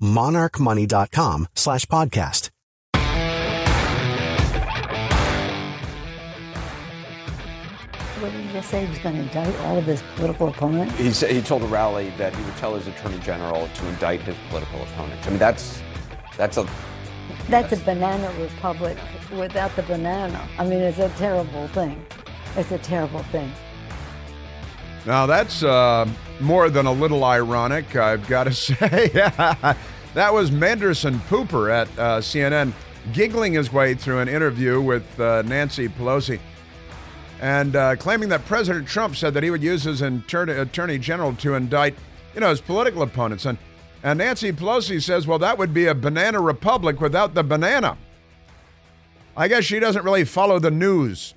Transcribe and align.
monarchmoney.com 0.00 1.48
slash 1.54 1.86
podcast. 1.86 2.50
What 8.20 8.32
did 8.32 8.46
he 8.46 8.52
just 8.52 8.70
say? 8.70 8.84
He 8.84 8.90
was 8.90 8.98
going 9.00 9.16
to 9.16 9.22
indict 9.22 9.54
all 9.60 9.76
of 9.76 9.84
his 9.84 10.02
political 10.16 10.48
opponents? 10.48 10.96
He, 10.96 11.10
said, 11.12 11.30
he 11.30 11.42
told 11.42 11.62
a 11.62 11.66
rally 11.66 12.10
that 12.16 12.34
he 12.34 12.42
would 12.42 12.56
tell 12.56 12.74
his 12.74 12.86
attorney 12.86 13.18
general 13.18 13.68
to 13.68 13.88
indict 13.88 14.22
his 14.22 14.34
political 14.48 14.82
opponents. 14.82 15.26
I 15.26 15.30
mean, 15.30 15.38
that's 15.38 15.82
that's 16.38 16.56
a 16.56 16.66
That's 17.48 17.72
a 17.72 17.76
banana 17.76 18.32
republic 18.40 18.96
without 19.38 19.74
the 19.76 19.82
banana. 19.82 20.48
I 20.58 20.64
mean, 20.64 20.80
it's 20.80 20.98
a 20.98 21.10
terrible 21.10 21.68
thing. 21.68 22.04
It's 22.56 22.70
a 22.72 22.78
terrible 22.78 23.22
thing. 23.24 23.52
Now 25.04 25.26
that's 25.26 25.62
uh, 25.62 26.08
more 26.40 26.70
than 26.70 26.86
a 26.86 26.92
little 26.92 27.22
ironic, 27.22 27.94
I've 27.96 28.26
got 28.28 28.44
to 28.44 28.52
say. 28.54 29.10
That 30.16 30.32
was 30.32 30.50
Manderson 30.50 31.18
Pooper 31.28 31.70
at 31.70 31.88
uh, 31.98 32.20
CNN 32.20 32.72
giggling 33.12 33.52
his 33.52 33.70
way 33.70 33.94
through 33.94 34.20
an 34.20 34.28
interview 34.28 34.80
with 34.80 35.20
uh, 35.20 35.42
Nancy 35.42 35.88
Pelosi 35.88 36.40
and 37.42 37.76
uh, 37.76 37.96
claiming 37.96 38.30
that 38.30 38.42
President 38.46 38.88
Trump 38.88 39.14
said 39.14 39.34
that 39.34 39.42
he 39.42 39.50
would 39.50 39.62
use 39.62 39.82
his 39.82 40.00
inter- 40.00 40.62
attorney 40.62 40.98
general 40.98 41.34
to 41.34 41.54
indict, 41.54 41.94
you 42.34 42.40
know, 42.40 42.48
his 42.48 42.62
political 42.62 43.02
opponents. 43.02 43.44
And, 43.44 43.58
and 44.02 44.16
Nancy 44.18 44.52
Pelosi 44.52 45.02
says, 45.02 45.26
well, 45.26 45.38
that 45.40 45.58
would 45.58 45.74
be 45.74 45.84
a 45.84 45.94
banana 45.94 46.40
republic 46.40 46.98
without 46.98 47.34
the 47.34 47.44
banana. 47.44 47.98
I 49.36 49.48
guess 49.48 49.64
she 49.64 49.78
doesn't 49.78 50.02
really 50.02 50.24
follow 50.24 50.58
the 50.58 50.70
news. 50.70 51.34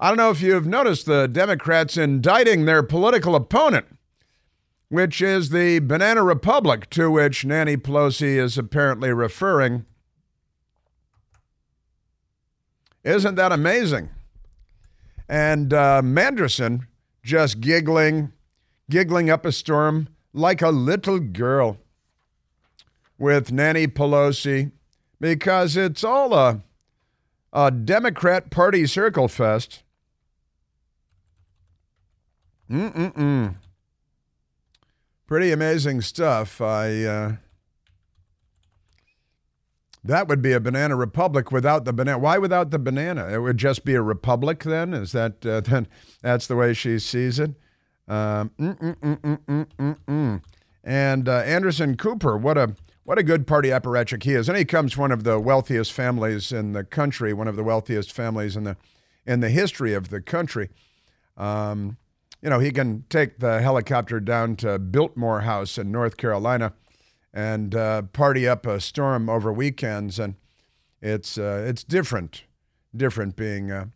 I 0.00 0.08
don't 0.08 0.16
know 0.16 0.30
if 0.30 0.40
you've 0.40 0.66
noticed 0.66 1.06
the 1.06 1.28
Democrats 1.28 1.96
indicting 1.96 2.64
their 2.64 2.82
political 2.82 3.36
opponent, 3.36 3.86
which 4.88 5.20
is 5.20 5.50
the 5.50 5.80
Banana 5.80 6.22
Republic 6.22 6.88
to 6.90 7.10
which 7.10 7.44
Nancy 7.44 7.76
Pelosi 7.76 8.36
is 8.36 8.56
apparently 8.56 9.12
referring. 9.12 9.84
Isn't 13.02 13.34
that 13.36 13.52
amazing? 13.52 14.10
And 15.28 15.72
uh, 15.72 16.02
Manderson 16.02 16.86
just 17.22 17.60
giggling, 17.60 18.32
giggling 18.88 19.28
up 19.28 19.44
a 19.44 19.52
storm 19.52 20.08
like 20.32 20.62
a 20.62 20.70
little 20.70 21.18
girl 21.18 21.78
with 23.18 23.50
Nancy 23.50 23.88
Pelosi 23.88 24.70
because 25.20 25.76
it's 25.76 26.04
all 26.04 26.34
a, 26.34 26.62
a 27.52 27.70
Democrat 27.70 28.50
Party 28.50 28.86
circle 28.86 29.26
fest. 29.26 29.82
Mm-mm-mm. 32.70 33.56
Pretty 35.26 35.50
amazing 35.50 36.02
stuff. 36.02 36.60
I 36.60 37.02
uh, 37.02 37.32
that 40.04 40.28
would 40.28 40.40
be 40.40 40.52
a 40.52 40.60
banana 40.60 40.94
republic 40.94 41.50
without 41.50 41.84
the 41.84 41.92
banana. 41.92 42.18
Why 42.18 42.38
without 42.38 42.70
the 42.70 42.78
banana? 42.78 43.28
It 43.28 43.38
would 43.38 43.58
just 43.58 43.84
be 43.84 43.94
a 43.94 44.02
republic 44.02 44.62
then. 44.62 44.94
Is 44.94 45.10
that 45.12 45.44
uh, 45.44 45.60
then? 45.64 45.88
That's 46.22 46.46
the 46.46 46.54
way 46.54 46.74
she 46.74 47.00
sees 47.00 47.40
it. 47.40 47.54
Um, 48.06 48.52
and 50.84 51.28
uh, 51.28 51.32
Anderson 51.38 51.96
Cooper, 51.96 52.36
what 52.36 52.56
a 52.56 52.76
what 53.02 53.18
a 53.18 53.24
good 53.24 53.48
party 53.48 53.70
apparatchik 53.70 54.22
he 54.22 54.34
is, 54.34 54.48
and 54.48 54.56
he 54.56 54.64
comes 54.64 54.92
from 54.92 55.02
one 55.02 55.12
of 55.12 55.24
the 55.24 55.40
wealthiest 55.40 55.92
families 55.92 56.52
in 56.52 56.72
the 56.72 56.84
country, 56.84 57.32
one 57.32 57.48
of 57.48 57.56
the 57.56 57.64
wealthiest 57.64 58.12
families 58.12 58.56
in 58.56 58.62
the 58.62 58.76
in 59.26 59.40
the 59.40 59.50
history 59.50 59.92
of 59.92 60.10
the 60.10 60.20
country. 60.20 60.70
Um, 61.36 61.96
you 62.46 62.50
know, 62.50 62.60
he 62.60 62.70
can 62.70 63.02
take 63.08 63.40
the 63.40 63.60
helicopter 63.60 64.20
down 64.20 64.54
to 64.54 64.78
Biltmore 64.78 65.40
House 65.40 65.78
in 65.78 65.90
North 65.90 66.16
Carolina 66.16 66.74
and 67.34 67.74
uh, 67.74 68.02
party 68.02 68.46
up 68.46 68.64
a 68.66 68.80
storm 68.80 69.28
over 69.28 69.52
weekends, 69.52 70.20
and 70.20 70.36
it's 71.02 71.38
uh, 71.38 71.64
it's 71.66 71.82
different, 71.82 72.44
different 72.94 73.34
being, 73.34 73.72
uh, 73.72 73.86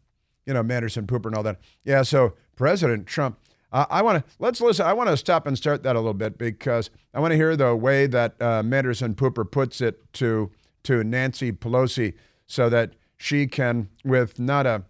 you 0.47 0.53
know, 0.53 0.65
Manderson, 0.65 1.07
Pooper, 1.07 1.27
and 1.27 1.37
all 1.37 1.45
that. 1.45 1.61
Yeah. 1.85 2.03
So 2.03 2.35
President 2.57 3.07
Trump, 3.07 3.39
I 3.73 4.03
want 4.03 4.27
to 4.27 4.33
let's 4.41 4.61
listen. 4.61 4.85
I 4.85 4.95
want 4.95 5.11
to 5.11 5.17
stop 5.17 5.47
and 5.47 5.57
start 5.57 5.85
that 5.85 5.95
a 5.95 6.01
little 6.01 6.13
bit 6.13 6.37
because 6.37 6.91
I 7.15 7.21
want 7.21 7.31
to 7.31 7.37
hear 7.37 7.55
the 7.55 7.77
way 7.77 8.09
that 8.09 8.35
uh, 8.41 8.65
Manderson 8.65 9.15
Pooper 9.15 9.49
puts 9.49 9.81
it 9.81 10.13
to 10.15 10.51
to 10.83 11.05
Nancy 11.05 11.53
Pelosi, 11.53 12.15
so 12.49 12.69
that 12.69 12.95
she 13.17 13.47
can, 13.47 13.91
with 14.05 14.41
not 14.41 14.67
a, 14.67 14.83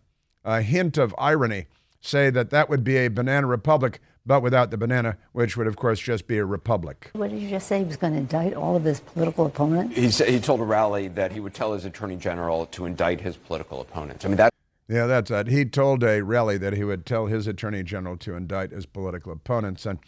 a 0.46 0.62
hint 0.62 0.96
of 0.96 1.14
irony, 1.18 1.66
say 2.00 2.30
that 2.30 2.50
that 2.50 2.68
would 2.68 2.82
be 2.82 2.96
a 2.96 3.08
banana 3.08 3.46
republic, 3.46 4.00
but 4.26 4.42
without 4.42 4.70
the 4.70 4.76
banana, 4.76 5.16
which 5.32 5.56
would, 5.56 5.66
of 5.66 5.76
course, 5.76 5.98
just 5.98 6.26
be 6.26 6.38
a 6.38 6.44
republic. 6.44 7.10
What 7.12 7.30
did 7.30 7.40
you 7.40 7.48
just 7.48 7.66
say? 7.66 7.78
He 7.78 7.84
was 7.84 7.96
going 7.96 8.14
to 8.14 8.18
indict 8.18 8.54
all 8.54 8.76
of 8.76 8.84
his 8.84 9.00
political 9.00 9.46
opponents? 9.46 9.96
he 9.96 10.10
said, 10.10 10.28
he 10.28 10.40
told 10.40 10.60
a 10.60 10.64
rally 10.64 11.08
that 11.08 11.32
he 11.32 11.40
would 11.40 11.54
tell 11.54 11.72
his 11.72 11.84
attorney 11.84 12.16
general 12.16 12.66
to 12.66 12.86
indict 12.86 13.20
his 13.20 13.36
political 13.36 13.80
opponents. 13.80 14.24
I 14.24 14.28
mean, 14.28 14.36
that 14.38 14.52
Yeah, 14.88 15.06
that's 15.06 15.30
that. 15.30 15.46
He 15.46 15.64
told 15.64 16.02
a 16.02 16.22
rally 16.22 16.58
that 16.58 16.72
he 16.72 16.84
would 16.84 17.06
tell 17.06 17.26
his 17.26 17.46
attorney 17.46 17.82
general 17.82 18.16
to 18.18 18.34
indict 18.34 18.72
his 18.72 18.86
political 18.86 19.32
opponents. 19.32 19.86
And, 19.86 19.98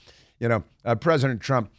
you 0.40 0.48
know, 0.48 0.64
uh, 0.84 0.94
President 0.94 1.40
Trump, 1.40 1.70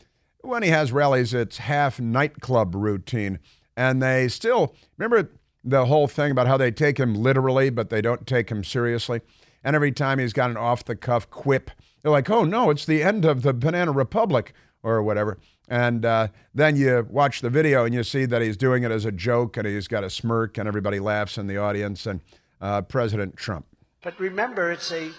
when 0.41 0.63
he 0.63 0.69
has 0.69 0.91
rallies, 0.91 1.33
it's 1.33 1.57
half 1.57 1.99
nightclub 1.99 2.75
routine. 2.75 3.39
And 3.75 4.01
they 4.01 4.27
still, 4.27 4.75
remember 4.97 5.31
the 5.63 5.85
whole 5.85 6.07
thing 6.07 6.31
about 6.31 6.47
how 6.47 6.57
they 6.57 6.71
take 6.71 6.99
him 6.99 7.15
literally, 7.15 7.69
but 7.69 7.89
they 7.89 8.01
don't 8.01 8.27
take 8.27 8.49
him 8.49 8.63
seriously? 8.63 9.21
And 9.63 9.75
every 9.75 9.91
time 9.91 10.19
he's 10.19 10.33
got 10.33 10.49
an 10.49 10.57
off 10.57 10.83
the 10.85 10.95
cuff 10.95 11.29
quip, 11.29 11.71
they're 12.01 12.11
like, 12.11 12.29
oh 12.29 12.43
no, 12.43 12.69
it's 12.69 12.85
the 12.85 13.01
end 13.03 13.25
of 13.25 13.43
the 13.43 13.53
Banana 13.53 13.91
Republic 13.91 14.53
or 14.83 15.01
whatever. 15.01 15.37
And 15.69 16.05
uh, 16.05 16.27
then 16.53 16.75
you 16.75 17.07
watch 17.09 17.41
the 17.41 17.49
video 17.49 17.85
and 17.85 17.93
you 17.93 18.03
see 18.03 18.25
that 18.25 18.41
he's 18.41 18.57
doing 18.57 18.83
it 18.83 18.91
as 18.91 19.05
a 19.05 19.11
joke 19.11 19.55
and 19.55 19.65
he's 19.65 19.87
got 19.87 20.03
a 20.03 20.09
smirk 20.09 20.57
and 20.57 20.67
everybody 20.67 20.99
laughs 20.99 21.37
in 21.37 21.47
the 21.47 21.57
audience. 21.57 22.05
And 22.05 22.19
uh, 22.63 22.81
President 22.81 23.35
Trump. 23.35 23.65
But 24.01 24.17
remember, 24.19 24.71
it's 24.71 24.91
a, 24.91 25.11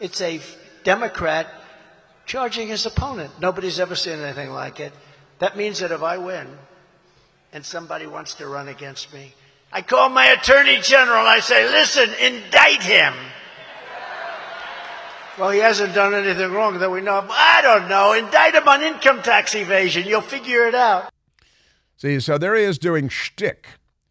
it's 0.00 0.20
a 0.20 0.40
Democrat 0.82 1.48
charging 2.26 2.68
his 2.68 2.84
opponent. 2.84 3.30
Nobody's 3.40 3.78
ever 3.78 3.94
seen 3.94 4.18
anything 4.18 4.50
like 4.50 4.80
it. 4.80 4.92
That 5.38 5.56
means 5.56 5.78
that 5.78 5.92
if 5.92 6.02
I 6.02 6.18
win 6.18 6.46
and 7.52 7.64
somebody 7.64 8.06
wants 8.06 8.34
to 8.34 8.48
run 8.48 8.66
against 8.66 9.14
me, 9.14 9.32
I 9.72 9.82
call 9.82 10.08
my 10.08 10.26
attorney 10.26 10.80
general. 10.80 11.24
I 11.24 11.38
say, 11.38 11.68
listen, 11.68 12.10
indict 12.20 12.82
him. 12.82 13.14
Well, 15.38 15.50
he 15.50 15.60
hasn't 15.60 15.94
done 15.94 16.14
anything 16.14 16.50
wrong 16.50 16.80
that 16.80 16.90
we 16.90 17.00
know 17.00 17.18
of. 17.18 17.28
I 17.30 17.60
don't 17.62 17.88
know. 17.88 18.12
Indict 18.12 18.54
him 18.54 18.66
on 18.66 18.82
income 18.82 19.22
tax 19.22 19.54
evasion. 19.54 20.04
You'll 20.04 20.20
figure 20.20 20.66
it 20.66 20.74
out. 20.74 21.12
See, 21.96 22.18
so 22.18 22.38
there 22.38 22.56
he 22.56 22.64
is 22.64 22.76
doing 22.76 23.08
shtick, 23.08 23.68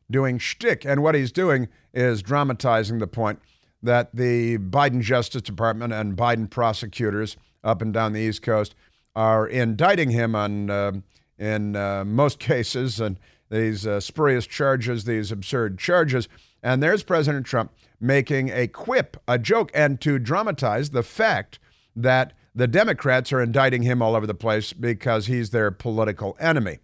doing 0.10 0.38
shtick. 0.38 0.86
And 0.86 1.04
what 1.04 1.16
he's 1.16 1.34
doing 1.34 1.68
is 1.94 2.22
dramatizing 2.22 3.00
the 3.00 3.08
point 3.08 3.40
that 3.84 4.16
the 4.16 4.58
Biden 4.58 5.02
Justice 5.02 5.42
Department 5.42 5.92
and 5.92 6.16
Biden 6.16 6.50
prosecutors 6.50 7.36
up 7.62 7.82
and 7.82 7.94
down 7.94 8.14
the 8.14 8.22
East 8.22 8.42
Coast 8.42 8.74
are 9.14 9.46
indicting 9.46 10.12
him 10.12 10.34
on, 10.34 10.70
uh, 10.70 10.94
in 11.38 11.76
uh, 11.76 12.06
most 12.06 12.40
cases, 12.40 13.02
and 13.02 13.20
these 13.50 13.86
uh, 13.86 14.00
spurious 14.00 14.48
charges, 14.48 15.04
these 15.04 15.32
absurd 15.32 15.78
charges. 15.78 16.30
And 16.64 16.82
there's 16.82 17.04
President 17.04 17.46
Trump 17.46 17.72
making 18.00 18.50
a 18.50 18.68
quip, 18.68 19.18
a 19.28 19.38
joke, 19.38 19.72
and 19.74 20.00
to 20.02 20.20
dramatize 20.20 20.90
the 20.90 21.04
fact 21.04 21.60
that 21.96 22.34
the 22.54 22.68
Democrats 22.68 23.32
are 23.32 23.42
indicting 23.42 23.84
him 23.84 24.02
all 24.02 24.16
over 24.16 24.28
the 24.28 24.34
place 24.34 24.74
because 24.74 25.28
he's 25.28 25.52
their 25.52 25.72
political 25.72 26.36
enemy. 26.40 26.80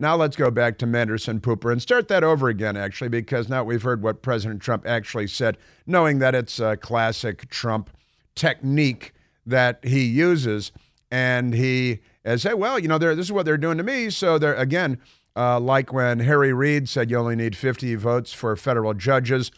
Now 0.00 0.14
let's 0.14 0.36
go 0.36 0.50
back 0.50 0.78
to 0.78 0.86
Manderson 0.86 1.40
Pooper 1.40 1.72
and 1.72 1.82
start 1.82 2.06
that 2.06 2.22
over 2.22 2.48
again, 2.48 2.76
actually, 2.76 3.08
because 3.08 3.48
now 3.48 3.64
we've 3.64 3.82
heard 3.82 4.00
what 4.00 4.22
President 4.22 4.62
Trump 4.62 4.86
actually 4.86 5.26
said, 5.26 5.58
knowing 5.86 6.20
that 6.20 6.36
it's 6.36 6.60
a 6.60 6.76
classic 6.76 7.50
Trump 7.50 7.90
technique 8.36 9.12
that 9.44 9.80
he 9.84 10.04
uses. 10.04 10.70
And 11.10 11.52
he 11.52 11.98
has 12.24 12.42
said, 12.42 12.54
well, 12.54 12.78
you 12.78 12.86
know, 12.86 12.98
this 12.98 13.18
is 13.18 13.32
what 13.32 13.44
they're 13.44 13.56
doing 13.56 13.78
to 13.78 13.82
me. 13.82 14.10
So 14.10 14.38
they're, 14.38 14.54
again, 14.54 15.00
uh, 15.38 15.60
like 15.60 15.92
when 15.92 16.18
Harry 16.18 16.52
Reid 16.52 16.88
said 16.88 17.10
you 17.10 17.16
only 17.16 17.36
need 17.36 17.56
50 17.56 17.94
votes 17.94 18.32
for 18.32 18.56
federal 18.56 18.92
judges. 18.92 19.52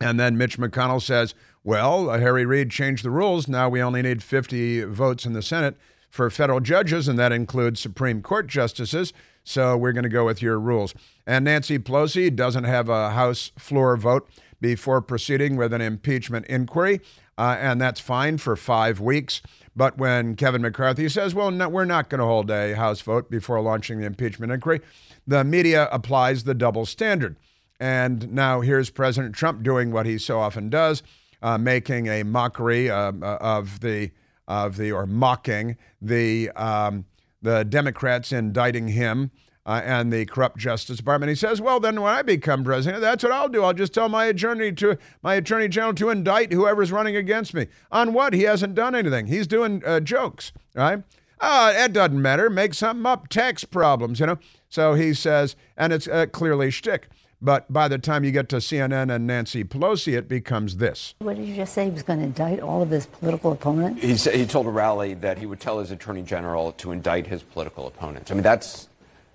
And 0.00 0.20
then 0.20 0.38
Mitch 0.38 0.56
McConnell 0.56 1.02
says, 1.02 1.34
well, 1.64 2.08
Harry 2.10 2.46
Reid 2.46 2.70
changed 2.70 3.04
the 3.04 3.10
rules. 3.10 3.48
Now 3.48 3.68
we 3.68 3.82
only 3.82 4.02
need 4.02 4.22
50 4.22 4.84
votes 4.84 5.26
in 5.26 5.32
the 5.32 5.42
Senate 5.42 5.76
for 6.08 6.30
federal 6.30 6.60
judges, 6.60 7.08
and 7.08 7.18
that 7.18 7.32
includes 7.32 7.80
Supreme 7.80 8.22
Court 8.22 8.46
justices. 8.46 9.12
So 9.42 9.76
we're 9.76 9.92
going 9.92 10.04
to 10.04 10.08
go 10.08 10.24
with 10.24 10.42
your 10.42 10.58
rules. 10.58 10.94
And 11.26 11.44
Nancy 11.44 11.78
Pelosi 11.78 12.34
doesn't 12.34 12.64
have 12.64 12.88
a 12.88 13.10
House 13.10 13.52
floor 13.58 13.96
vote 13.96 14.28
before 14.60 15.00
proceeding 15.00 15.56
with 15.56 15.72
an 15.72 15.80
impeachment 15.80 16.46
inquiry, 16.46 17.00
uh, 17.40 17.56
and 17.58 17.80
that's 17.80 18.00
fine 18.00 18.36
for 18.36 18.54
five 18.54 19.00
weeks. 19.00 19.40
But 19.74 19.96
when 19.96 20.36
Kevin 20.36 20.60
McCarthy 20.60 21.08
says, 21.08 21.34
well, 21.34 21.50
no, 21.50 21.70
we're 21.70 21.86
not 21.86 22.10
going 22.10 22.18
to 22.18 22.26
hold 22.26 22.50
a 22.50 22.76
House 22.76 23.00
vote 23.00 23.30
before 23.30 23.62
launching 23.62 23.98
the 23.98 24.04
impeachment 24.04 24.52
inquiry, 24.52 24.82
the 25.26 25.42
media 25.42 25.88
applies 25.90 26.44
the 26.44 26.52
double 26.52 26.84
standard. 26.84 27.36
And 27.80 28.30
now 28.30 28.60
here's 28.60 28.90
President 28.90 29.34
Trump 29.34 29.62
doing 29.62 29.90
what 29.90 30.04
he 30.04 30.18
so 30.18 30.38
often 30.38 30.68
does, 30.68 31.02
uh, 31.40 31.56
making 31.56 32.08
a 32.08 32.24
mockery 32.24 32.90
uh, 32.90 33.12
of 33.12 33.80
the 33.80 34.10
of 34.46 34.76
the 34.76 34.92
or 34.92 35.06
mocking 35.06 35.78
the 36.02 36.50
um, 36.50 37.06
the 37.40 37.64
Democrats 37.64 38.32
indicting 38.32 38.88
him 38.88 39.30
uh, 39.70 39.80
and 39.84 40.12
the 40.12 40.26
corrupt 40.26 40.58
Justice 40.58 40.96
Department. 40.96 41.28
He 41.30 41.36
says, 41.36 41.60
"Well, 41.60 41.78
then 41.78 42.00
when 42.00 42.12
I 42.12 42.22
become 42.22 42.64
president, 42.64 43.00
that's 43.00 43.22
what 43.22 43.32
I'll 43.32 43.48
do. 43.48 43.62
I'll 43.62 43.72
just 43.72 43.94
tell 43.94 44.08
my 44.08 44.24
attorney 44.24 44.72
to 44.72 44.98
my 45.22 45.36
attorney 45.36 45.68
general 45.68 45.94
to 45.94 46.10
indict 46.10 46.52
whoever's 46.52 46.90
running 46.90 47.14
against 47.14 47.54
me 47.54 47.68
on 47.92 48.12
what 48.12 48.34
he 48.34 48.42
hasn't 48.42 48.74
done 48.74 48.96
anything. 48.96 49.26
He's 49.26 49.46
doing 49.46 49.80
uh, 49.86 50.00
jokes, 50.00 50.52
right? 50.74 51.04
Ah, 51.40 51.70
it 51.70 51.92
doesn't 51.92 52.20
matter. 52.20 52.50
Make 52.50 52.74
something 52.74 53.06
up. 53.06 53.28
Tax 53.28 53.64
problems, 53.64 54.18
you 54.18 54.26
know." 54.26 54.38
So 54.68 54.94
he 54.94 55.14
says, 55.14 55.54
and 55.76 55.92
it's 55.92 56.08
uh, 56.08 56.26
clearly 56.26 56.72
shtick. 56.72 57.08
But 57.42 57.72
by 57.72 57.88
the 57.88 57.96
time 57.96 58.24
you 58.24 58.32
get 58.32 58.48
to 58.50 58.56
CNN 58.56 59.14
and 59.14 59.26
Nancy 59.26 59.64
Pelosi, 59.64 60.16
it 60.16 60.28
becomes 60.28 60.76
this. 60.76 61.14
What 61.20 61.36
did 61.36 61.46
you 61.46 61.56
just 61.56 61.72
say? 61.72 61.84
He 61.84 61.90
was 61.90 62.02
going 62.02 62.18
to 62.18 62.26
indict 62.26 62.60
all 62.60 62.82
of 62.82 62.90
his 62.90 63.06
political 63.06 63.52
opponents? 63.52 64.02
He, 64.02 64.16
said, 64.16 64.34
he 64.34 64.44
told 64.44 64.66
a 64.66 64.70
rally 64.70 65.14
that 65.14 65.38
he 65.38 65.46
would 65.46 65.58
tell 65.58 65.78
his 65.78 65.90
attorney 65.90 66.22
general 66.22 66.72
to 66.72 66.92
indict 66.92 67.28
his 67.28 67.42
political 67.42 67.86
opponents. 67.86 68.30
I 68.30 68.34
mean, 68.34 68.42
that's 68.42 68.89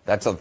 that's 0.05 0.25
a 0.25 0.37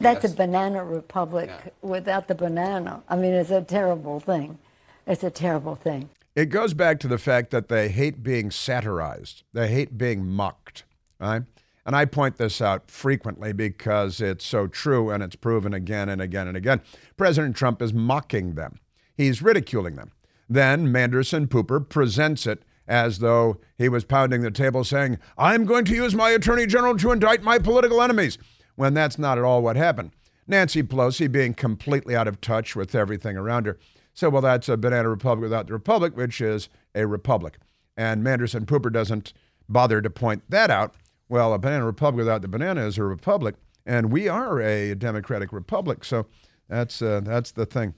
that's 0.00 0.24
a 0.24 0.28
banana 0.28 0.84
republic 0.84 1.50
yeah. 1.50 1.70
without 1.82 2.26
the 2.26 2.34
banana. 2.34 3.02
I 3.08 3.16
mean, 3.16 3.32
it's 3.32 3.50
a 3.50 3.62
terrible 3.62 4.18
thing. 4.18 4.58
It's 5.06 5.22
a 5.22 5.30
terrible 5.30 5.76
thing. 5.76 6.10
It 6.34 6.46
goes 6.46 6.74
back 6.74 7.00
to 7.00 7.08
the 7.08 7.18
fact 7.18 7.50
that 7.50 7.68
they 7.68 7.88
hate 7.88 8.22
being 8.22 8.50
satirized. 8.50 9.44
They 9.52 9.68
hate 9.68 9.96
being 9.96 10.26
mocked, 10.26 10.84
right? 11.20 11.42
And 11.86 11.96
I 11.96 12.04
point 12.04 12.36
this 12.36 12.60
out 12.60 12.90
frequently 12.90 13.52
because 13.52 14.20
it's 14.20 14.44
so 14.44 14.66
true 14.66 15.10
and 15.10 15.22
it's 15.22 15.36
proven 15.36 15.72
again 15.72 16.08
and 16.08 16.20
again 16.20 16.46
and 16.46 16.56
again. 16.56 16.82
President 17.16 17.56
Trump 17.56 17.80
is 17.80 17.94
mocking 17.94 18.54
them, 18.54 18.78
he's 19.16 19.42
ridiculing 19.42 19.96
them. 19.96 20.12
Then 20.48 20.92
Manderson 20.92 21.46
Pooper 21.46 21.86
presents 21.88 22.46
it 22.46 22.62
as 22.86 23.18
though 23.18 23.58
he 23.76 23.88
was 23.88 24.04
pounding 24.04 24.42
the 24.42 24.50
table 24.50 24.82
saying, 24.82 25.18
I'm 25.36 25.64
going 25.64 25.84
to 25.86 25.94
use 25.94 26.14
my 26.14 26.30
attorney 26.30 26.66
general 26.66 26.96
to 26.98 27.12
indict 27.12 27.42
my 27.42 27.58
political 27.58 28.02
enemies, 28.02 28.38
when 28.78 28.94
that's 28.94 29.18
not 29.18 29.38
at 29.38 29.44
all 29.44 29.60
what 29.60 29.74
happened. 29.74 30.12
Nancy 30.46 30.84
Pelosi 30.84 31.30
being 31.30 31.52
completely 31.52 32.14
out 32.14 32.28
of 32.28 32.40
touch 32.40 32.76
with 32.76 32.94
everything 32.94 33.36
around 33.36 33.66
her. 33.66 33.76
So, 34.14 34.30
well, 34.30 34.40
that's 34.40 34.68
a 34.68 34.76
banana 34.76 35.08
republic 35.08 35.42
without 35.42 35.66
the 35.66 35.72
republic, 35.72 36.16
which 36.16 36.40
is 36.40 36.68
a 36.94 37.04
republic. 37.04 37.58
And 37.96 38.22
Manderson 38.22 38.66
Pooper 38.66 38.92
doesn't 38.92 39.32
bother 39.68 40.00
to 40.00 40.08
point 40.08 40.44
that 40.48 40.70
out. 40.70 40.94
Well, 41.28 41.52
a 41.52 41.58
banana 41.58 41.86
republic 41.86 42.18
without 42.18 42.40
the 42.40 42.48
banana 42.48 42.86
is 42.86 42.98
a 42.98 43.02
republic, 43.02 43.56
and 43.84 44.12
we 44.12 44.28
are 44.28 44.60
a 44.60 44.94
democratic 44.94 45.52
republic. 45.52 46.04
So 46.04 46.26
that's 46.68 47.02
uh, 47.02 47.20
that's 47.24 47.50
the 47.50 47.66
thing. 47.66 47.94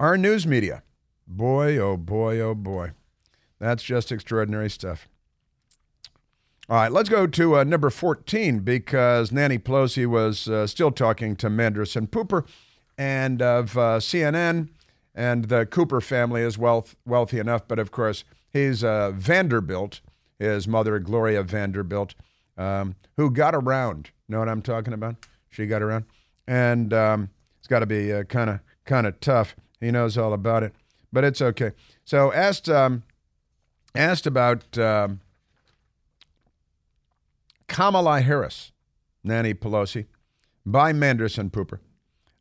Our 0.00 0.16
news 0.16 0.46
media, 0.46 0.82
boy, 1.28 1.76
oh 1.76 1.98
boy, 1.98 2.40
oh 2.40 2.54
boy, 2.54 2.92
that's 3.58 3.82
just 3.82 4.10
extraordinary 4.10 4.70
stuff. 4.70 5.06
All 6.70 6.76
right, 6.76 6.92
let's 6.92 7.08
go 7.08 7.26
to 7.26 7.58
uh, 7.58 7.64
number 7.64 7.90
14 7.90 8.60
because 8.60 9.32
Nancy 9.32 9.58
Pelosi 9.58 10.06
was 10.06 10.46
uh, 10.46 10.68
still 10.68 10.92
talking 10.92 11.34
to 11.34 11.50
Manderson 11.50 12.06
Pooper 12.06 12.46
and 12.96 13.42
of 13.42 13.76
uh, 13.76 13.98
CNN, 13.98 14.68
and 15.12 15.46
the 15.46 15.66
Cooper 15.66 16.00
family 16.00 16.42
is 16.42 16.56
wealth, 16.56 16.94
wealthy 17.04 17.40
enough, 17.40 17.66
but 17.66 17.80
of 17.80 17.90
course, 17.90 18.22
he's 18.52 18.84
uh, 18.84 19.10
Vanderbilt 19.10 20.00
his 20.38 20.68
mother, 20.68 21.00
Gloria 21.00 21.42
Vanderbilt, 21.42 22.14
um, 22.56 22.94
who 23.16 23.32
got 23.32 23.52
around. 23.52 24.10
Know 24.28 24.38
what 24.38 24.48
I'm 24.48 24.62
talking 24.62 24.92
about? 24.92 25.16
She 25.50 25.66
got 25.66 25.82
around. 25.82 26.04
And 26.46 26.94
um, 26.94 27.30
it's 27.58 27.66
got 27.66 27.80
to 27.80 27.86
be 27.86 28.12
kind 28.28 28.48
of 28.48 28.60
kind 28.84 29.08
of 29.08 29.18
tough. 29.18 29.56
He 29.80 29.90
knows 29.90 30.16
all 30.16 30.32
about 30.32 30.62
it, 30.62 30.72
but 31.12 31.24
it's 31.24 31.42
okay. 31.42 31.72
So 32.04 32.32
asked 32.32 32.68
um, 32.68 33.02
asked 33.92 34.26
about 34.26 34.78
um, 34.78 35.20
Kamala 37.70 38.20
Harris, 38.20 38.72
Nancy 39.22 39.54
Pelosi, 39.54 40.06
by 40.66 40.92
Manderson 40.92 41.50
Pooper. 41.50 41.78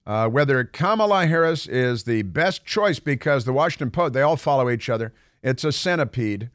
Uh, 0.06 0.28
whether 0.28 0.64
Kamala 0.64 1.28
Harris 1.28 1.68
is 1.68 2.04
the 2.04 2.24
best 2.24 2.66
choice 2.66 3.00
because 3.00 3.46
the 3.46 3.54
Washington 3.54 3.92
Post, 3.92 4.14
they 4.14 4.24
all 4.24 4.36
follow 4.36 4.72
each 4.72 4.90
other. 4.90 5.14
It's 5.44 5.64
a 5.64 5.72
centipede 5.72 6.50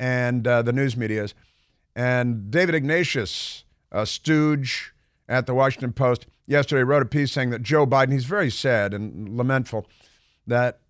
and 0.00 0.46
uh, 0.48 0.62
the 0.62 0.72
news 0.72 0.96
media 0.96 1.24
is. 1.24 1.34
And 1.94 2.50
David 2.50 2.74
Ignatius, 2.74 3.62
a 3.92 4.04
stooge 4.04 4.92
at 5.28 5.46
the 5.46 5.54
Washington 5.54 5.92
Post, 5.92 6.26
yesterday 6.44 6.82
wrote 6.82 7.02
a 7.02 7.06
piece 7.06 7.30
saying 7.30 7.50
that 7.50 7.62
Joe 7.62 7.86
Biden, 7.86 8.12
he's 8.12 8.24
very 8.24 8.50
sad 8.50 8.94
and 8.94 9.36
lamentful 9.36 9.86
that 10.44 10.80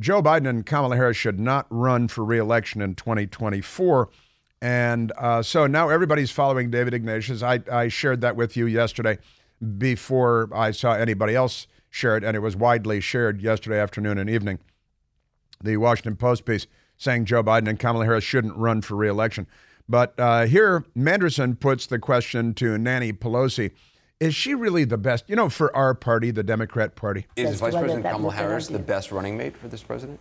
Joe 0.00 0.20
Biden 0.20 0.48
and 0.48 0.66
Kamala 0.66 0.96
Harris 0.96 1.16
should 1.16 1.38
not 1.38 1.68
run 1.70 2.08
for 2.08 2.24
reelection 2.24 2.82
in 2.82 2.96
2024. 2.96 4.08
And 4.62 5.10
uh, 5.18 5.42
so 5.42 5.66
now 5.66 5.88
everybody's 5.88 6.30
following 6.30 6.70
David 6.70 6.94
Ignatius. 6.94 7.42
I, 7.42 7.60
I 7.70 7.88
shared 7.88 8.20
that 8.20 8.36
with 8.36 8.56
you 8.56 8.66
yesterday 8.66 9.18
before 9.76 10.48
I 10.54 10.70
saw 10.70 10.92
anybody 10.92 11.34
else 11.34 11.66
share 11.90 12.16
it, 12.16 12.22
and 12.22 12.36
it 12.36 12.40
was 12.40 12.54
widely 12.54 13.00
shared 13.00 13.42
yesterday 13.42 13.80
afternoon 13.80 14.18
and 14.18 14.30
evening. 14.30 14.60
The 15.60 15.78
Washington 15.78 16.14
Post 16.14 16.44
piece 16.44 16.68
saying 16.96 17.24
Joe 17.24 17.42
Biden 17.42 17.68
and 17.68 17.78
Kamala 17.78 18.04
Harris 18.04 18.22
shouldn't 18.22 18.56
run 18.56 18.82
for 18.82 18.94
reelection. 18.94 19.48
But 19.88 20.14
uh, 20.16 20.46
here, 20.46 20.84
Manderson 20.94 21.56
puts 21.58 21.86
the 21.86 21.98
question 21.98 22.54
to 22.54 22.78
Nancy 22.78 23.12
Pelosi 23.12 23.72
Is 24.20 24.32
she 24.32 24.54
really 24.54 24.84
the 24.84 24.96
best, 24.96 25.28
you 25.28 25.34
know, 25.34 25.48
for 25.48 25.74
our 25.76 25.92
party, 25.92 26.30
the 26.30 26.44
Democrat 26.44 26.94
Party? 26.94 27.26
Is 27.34 27.58
Vice 27.58 27.74
President 27.74 28.04
Kamala 28.04 28.32
Harris 28.32 28.68
the 28.68 28.78
best 28.78 29.10
running 29.10 29.36
mate 29.36 29.56
for 29.56 29.66
this 29.66 29.82
president? 29.82 30.20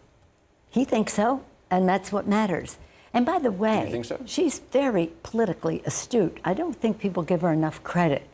He 0.71 0.83
thinks 0.83 1.13
so, 1.13 1.43
and 1.69 1.87
that's 1.87 2.11
what 2.11 2.27
matters. 2.27 2.79
And 3.13 3.25
by 3.25 3.39
the 3.39 3.51
way, 3.51 4.01
so? 4.03 4.19
she's 4.25 4.59
very 4.59 5.11
politically 5.23 5.81
astute. 5.85 6.39
I 6.45 6.53
don't 6.53 6.75
think 6.75 6.99
people 6.99 7.23
give 7.23 7.41
her 7.41 7.51
enough 7.51 7.83
credit. 7.83 8.27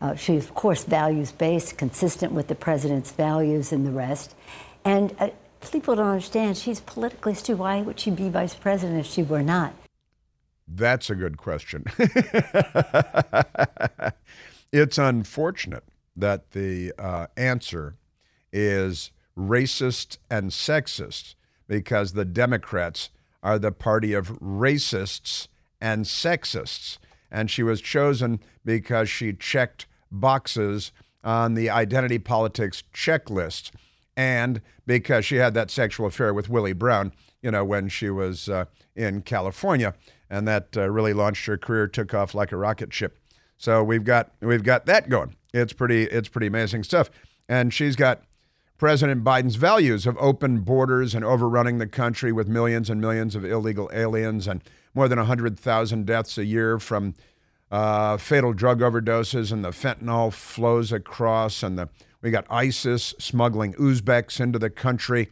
Uh, 0.00 0.14
she's, 0.16 0.44
of 0.44 0.54
course, 0.54 0.84
values 0.84 1.32
based, 1.32 1.76
consistent 1.76 2.32
with 2.32 2.48
the 2.48 2.54
president's 2.54 3.12
values 3.12 3.72
and 3.72 3.86
the 3.86 3.90
rest. 3.90 4.34
And 4.84 5.14
uh, 5.18 5.28
people 5.70 5.94
don't 5.94 6.08
understand 6.08 6.56
she's 6.56 6.80
politically 6.80 7.32
astute. 7.32 7.58
Why 7.58 7.82
would 7.82 8.00
she 8.00 8.10
be 8.10 8.28
vice 8.28 8.54
president 8.54 9.00
if 9.00 9.06
she 9.06 9.22
were 9.22 9.42
not? 9.42 9.74
That's 10.66 11.10
a 11.10 11.14
good 11.14 11.36
question. 11.36 11.84
it's 14.72 14.96
unfortunate 14.96 15.84
that 16.16 16.52
the 16.52 16.92
uh, 16.98 17.26
answer 17.36 17.96
is 18.52 19.10
racist 19.36 20.18
and 20.30 20.50
sexist 20.50 21.34
because 21.68 22.12
the 22.12 22.24
Democrats 22.24 23.10
are 23.42 23.58
the 23.58 23.72
party 23.72 24.12
of 24.12 24.38
racists 24.40 25.48
and 25.80 26.04
sexists. 26.04 26.98
And 27.30 27.50
she 27.50 27.62
was 27.62 27.80
chosen 27.80 28.40
because 28.64 29.08
she 29.08 29.32
checked 29.32 29.86
boxes 30.10 30.92
on 31.24 31.54
the 31.54 31.70
identity 31.70 32.18
politics 32.18 32.82
checklist 32.94 33.70
and 34.16 34.60
because 34.86 35.24
she 35.24 35.36
had 35.36 35.54
that 35.54 35.70
sexual 35.70 36.06
affair 36.06 36.34
with 36.34 36.48
Willie 36.48 36.72
Brown, 36.72 37.12
you 37.40 37.50
know, 37.50 37.64
when 37.64 37.88
she 37.88 38.10
was 38.10 38.48
uh, 38.48 38.66
in 38.94 39.22
California, 39.22 39.94
and 40.28 40.46
that 40.46 40.76
uh, 40.76 40.90
really 40.90 41.12
launched 41.12 41.46
her 41.46 41.56
career, 41.56 41.86
took 41.86 42.12
off 42.14 42.34
like 42.34 42.52
a 42.52 42.56
rocket 42.56 42.92
ship. 42.92 43.18
So 43.56 43.82
we've 43.82 44.04
got 44.04 44.32
we've 44.40 44.64
got 44.64 44.86
that 44.86 45.08
going. 45.08 45.36
It's 45.54 45.72
pretty 45.72 46.04
it's 46.04 46.28
pretty 46.28 46.46
amazing 46.46 46.84
stuff, 46.84 47.10
and 47.48 47.72
she's 47.72 47.96
got 47.96 48.22
President 48.82 49.22
Biden's 49.22 49.54
values 49.54 50.08
of 50.08 50.16
open 50.18 50.62
borders 50.62 51.14
and 51.14 51.24
overrunning 51.24 51.78
the 51.78 51.86
country 51.86 52.32
with 52.32 52.48
millions 52.48 52.90
and 52.90 53.00
millions 53.00 53.36
of 53.36 53.44
illegal 53.44 53.88
aliens 53.94 54.48
and 54.48 54.60
more 54.92 55.06
than 55.06 55.18
100,000 55.18 56.04
deaths 56.04 56.36
a 56.36 56.44
year 56.44 56.80
from 56.80 57.14
uh, 57.70 58.16
fatal 58.16 58.52
drug 58.52 58.80
overdoses 58.80 59.52
and 59.52 59.64
the 59.64 59.70
fentanyl 59.70 60.32
flows 60.32 60.90
across, 60.90 61.62
and 61.62 61.78
the 61.78 61.88
we 62.22 62.32
got 62.32 62.44
ISIS 62.50 63.14
smuggling 63.20 63.72
Uzbeks 63.74 64.40
into 64.40 64.58
the 64.58 64.68
country 64.68 65.28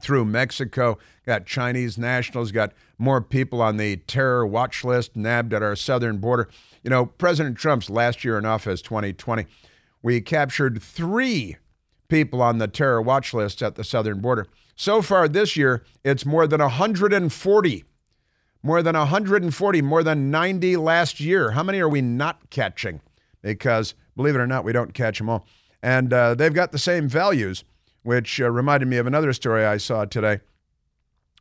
through 0.00 0.24
Mexico. 0.24 0.98
Got 1.26 1.46
Chinese 1.46 1.98
nationals, 1.98 2.52
got 2.52 2.72
more 2.96 3.20
people 3.20 3.60
on 3.60 3.78
the 3.78 3.96
terror 3.96 4.46
watch 4.46 4.84
list 4.84 5.16
nabbed 5.16 5.52
at 5.52 5.64
our 5.64 5.74
southern 5.74 6.18
border. 6.18 6.48
You 6.84 6.90
know, 6.90 7.06
President 7.06 7.58
Trump's 7.58 7.90
last 7.90 8.22
year 8.22 8.38
in 8.38 8.46
office, 8.46 8.80
2020, 8.82 9.46
we 10.00 10.20
captured 10.20 10.80
three 10.80 11.56
people 12.08 12.42
on 12.42 12.58
the 12.58 12.68
terror 12.68 13.00
watch 13.00 13.32
list 13.32 13.62
at 13.62 13.76
the 13.76 13.84
southern 13.84 14.20
border. 14.20 14.46
So 14.76 15.02
far 15.02 15.28
this 15.28 15.56
year, 15.56 15.84
it's 16.04 16.24
more 16.24 16.46
than 16.46 16.60
140. 16.60 17.84
More 18.62 18.82
than 18.82 18.96
140, 18.96 19.82
more 19.82 20.02
than 20.02 20.30
90 20.30 20.76
last 20.76 21.20
year. 21.20 21.52
How 21.52 21.62
many 21.62 21.80
are 21.80 21.88
we 21.88 22.00
not 22.00 22.50
catching? 22.50 23.00
Because, 23.42 23.94
believe 24.16 24.34
it 24.34 24.40
or 24.40 24.46
not, 24.46 24.64
we 24.64 24.72
don't 24.72 24.94
catch 24.94 25.18
them 25.18 25.28
all. 25.28 25.46
And 25.82 26.12
uh, 26.12 26.34
they've 26.34 26.52
got 26.52 26.72
the 26.72 26.78
same 26.78 27.08
values, 27.08 27.62
which 28.02 28.40
uh, 28.40 28.50
reminded 28.50 28.86
me 28.86 28.96
of 28.96 29.06
another 29.06 29.32
story 29.32 29.64
I 29.64 29.76
saw 29.76 30.04
today, 30.04 30.40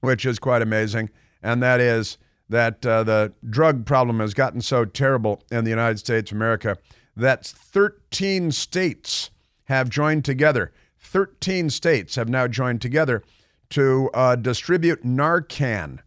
which 0.02 0.26
is 0.26 0.38
quite 0.38 0.62
amazing. 0.62 1.10
And 1.42 1.62
that 1.64 1.80
is 1.80 2.18
that 2.50 2.86
uh, 2.86 3.04
the 3.04 3.34
drug 3.50 3.86
problem 3.86 4.20
has 4.20 4.34
gotten 4.34 4.62
so 4.62 4.86
terrible 4.86 5.44
in 5.52 5.64
the 5.64 5.70
United 5.70 5.98
States 6.00 6.32
of 6.32 6.38
America 6.38 6.78
that 7.16 7.46
13 7.46 8.52
states 8.52 9.32
have 9.68 9.90
joined 9.90 10.26
together. 10.26 10.72
13 11.00 11.70
states 11.70 12.16
have 12.16 12.30
now 12.30 12.48
joined 12.48 12.82
together 12.82 13.24
to 13.70 14.10
uh, 14.14 14.36
distribute 14.36 15.04
Narcan. 15.04 16.00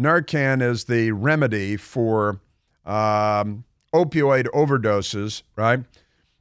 Narcan 0.00 0.62
is 0.62 0.84
the 0.84 1.12
remedy 1.12 1.76
for 1.76 2.40
um, 2.84 3.64
opioid 3.94 4.46
overdoses, 4.54 5.42
right? 5.56 5.80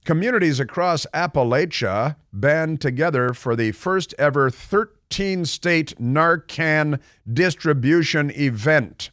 Communities 0.04 0.60
across 0.60 1.08
Appalachia 1.14 2.16
band 2.32 2.80
together 2.80 3.34
for 3.34 3.56
the 3.56 3.72
first 3.72 4.14
ever 4.20 4.52
13 4.52 5.46
state 5.46 5.98
Narcan 6.00 7.00
distribution 7.32 8.30
event. 8.32 9.10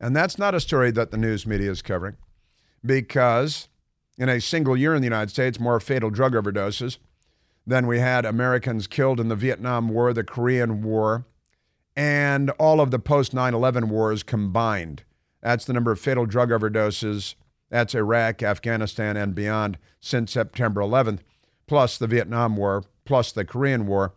And 0.00 0.16
that's 0.16 0.38
not 0.38 0.54
a 0.54 0.60
story 0.60 0.90
that 0.92 1.10
the 1.10 1.16
news 1.16 1.46
media 1.46 1.70
is 1.70 1.82
covering 1.82 2.16
because 2.84 3.68
in 4.18 4.28
a 4.28 4.40
single 4.40 4.76
year 4.76 4.94
in 4.94 5.00
the 5.00 5.06
United 5.06 5.30
States, 5.30 5.58
more 5.58 5.80
fatal 5.80 6.10
drug 6.10 6.34
overdoses 6.34 6.98
than 7.66 7.86
we 7.86 7.98
had 7.98 8.24
Americans 8.24 8.86
killed 8.86 9.20
in 9.20 9.28
the 9.28 9.36
Vietnam 9.36 9.88
War, 9.88 10.12
the 10.12 10.24
Korean 10.24 10.82
War, 10.82 11.26
and 11.96 12.50
all 12.50 12.80
of 12.80 12.90
the 12.90 12.98
post 12.98 13.34
9 13.34 13.54
11 13.54 13.88
wars 13.88 14.22
combined. 14.22 15.04
That's 15.42 15.64
the 15.64 15.72
number 15.72 15.92
of 15.92 16.00
fatal 16.00 16.26
drug 16.26 16.50
overdoses. 16.50 17.34
That's 17.70 17.94
Iraq, 17.94 18.42
Afghanistan, 18.42 19.16
and 19.16 19.34
beyond 19.34 19.78
since 20.00 20.32
September 20.32 20.80
11th, 20.80 21.20
plus 21.66 21.98
the 21.98 22.06
Vietnam 22.06 22.56
War, 22.56 22.84
plus 23.04 23.32
the 23.32 23.44
Korean 23.44 23.86
War. 23.86 24.14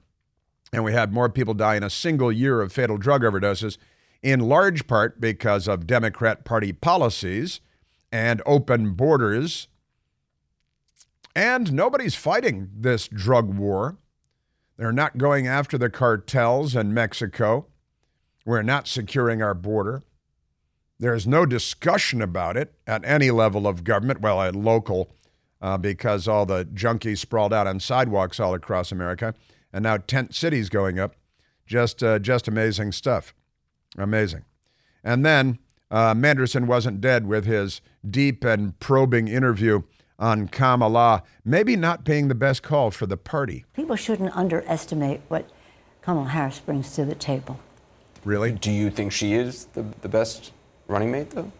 And 0.72 0.84
we 0.84 0.94
had 0.94 1.14
more 1.14 1.30
people 1.30 1.54
die 1.54 1.76
in 1.76 1.84
a 1.84 1.90
single 1.90 2.32
year 2.32 2.62
of 2.62 2.74
fatal 2.74 2.98
drug 2.98 3.22
overdoses, 3.22 3.78
in 4.24 4.40
large 4.40 4.88
part 4.88 5.22
because 5.22 5.68
of 5.68 5.86
Democrat 5.86 6.46
Party 6.46 6.74
policies 6.74 7.60
and 8.12 8.42
open 8.46 8.94
borders. 8.94 9.68
And 11.36 11.74
nobody's 11.74 12.16
fighting 12.16 12.70
this 12.75 13.08
drug 13.08 13.54
war. 13.54 13.98
They're 14.78 14.92
not 14.92 15.18
going 15.18 15.48
after 15.48 15.78
the 15.78 15.90
cartels 15.90 16.75
in 16.75 16.94
Mexico. 16.94 17.68
We're 18.46 18.62
not 18.62 18.88
securing 18.88 19.42
our 19.42 19.54
border. 19.54 20.04
There's 21.00 21.25
no 21.25 21.46
discussion 21.46 22.22
about 22.22 22.56
it 22.56 22.74
at 22.86 23.04
any 23.04 23.32
level 23.32 23.68
of 23.68 23.84
government, 23.84 24.22
well, 24.22 24.42
at 24.42 24.56
local, 24.56 25.10
uh, 25.62 25.78
because 25.78 26.28
all 26.28 26.46
the 26.46 26.66
junkies 26.66 27.18
sprawled 27.18 27.54
out 27.54 27.68
on 27.68 27.80
sidewalks 27.80 28.40
all 28.40 28.54
across 28.54 28.92
America, 28.92 29.34
and 29.72 29.84
now 29.84 29.98
tent 29.98 30.36
cities 30.36 30.70
going 30.70 31.00
up. 31.00 31.16
Just, 31.66 32.04
uh, 32.04 32.20
just 32.20 32.48
amazing 32.48 32.92
stuff. 32.92 33.34
Amazing. 33.98 34.46
And 35.04 35.25
then 35.25 35.60
uh, 35.90 36.13
Manderson 36.13 36.68
wasn't 36.68 37.02
dead 37.02 37.28
with 37.28 37.46
his 37.46 37.82
deep 38.08 38.44
and 38.44 38.78
probing 38.80 39.28
interview 39.28 39.84
on 40.20 40.48
Kamala, 40.48 41.24
maybe 41.43 41.75
not 41.75 42.03
being 42.03 42.27
the 42.27 42.36
best 42.36 42.63
call 42.63 42.91
for 42.91 43.05
the 43.05 43.17
party. 43.17 43.65
People 43.74 43.96
shouldn't 43.96 44.36
underestimate 44.36 45.22
what 45.27 45.50
Kamala 46.01 46.29
Harris 46.29 46.60
brings 46.60 46.93
to 46.96 47.05
the 47.05 47.15
table. 47.15 47.60
Really? 48.25 48.51
Do 48.51 48.72
you 48.72 48.89
think 48.89 49.12
she 49.12 49.34
is 49.34 49.65
the, 49.74 49.86
the 50.01 50.10
best 50.10 50.51
running 50.88 51.12
mate, 51.12 51.32
though? 51.32 51.51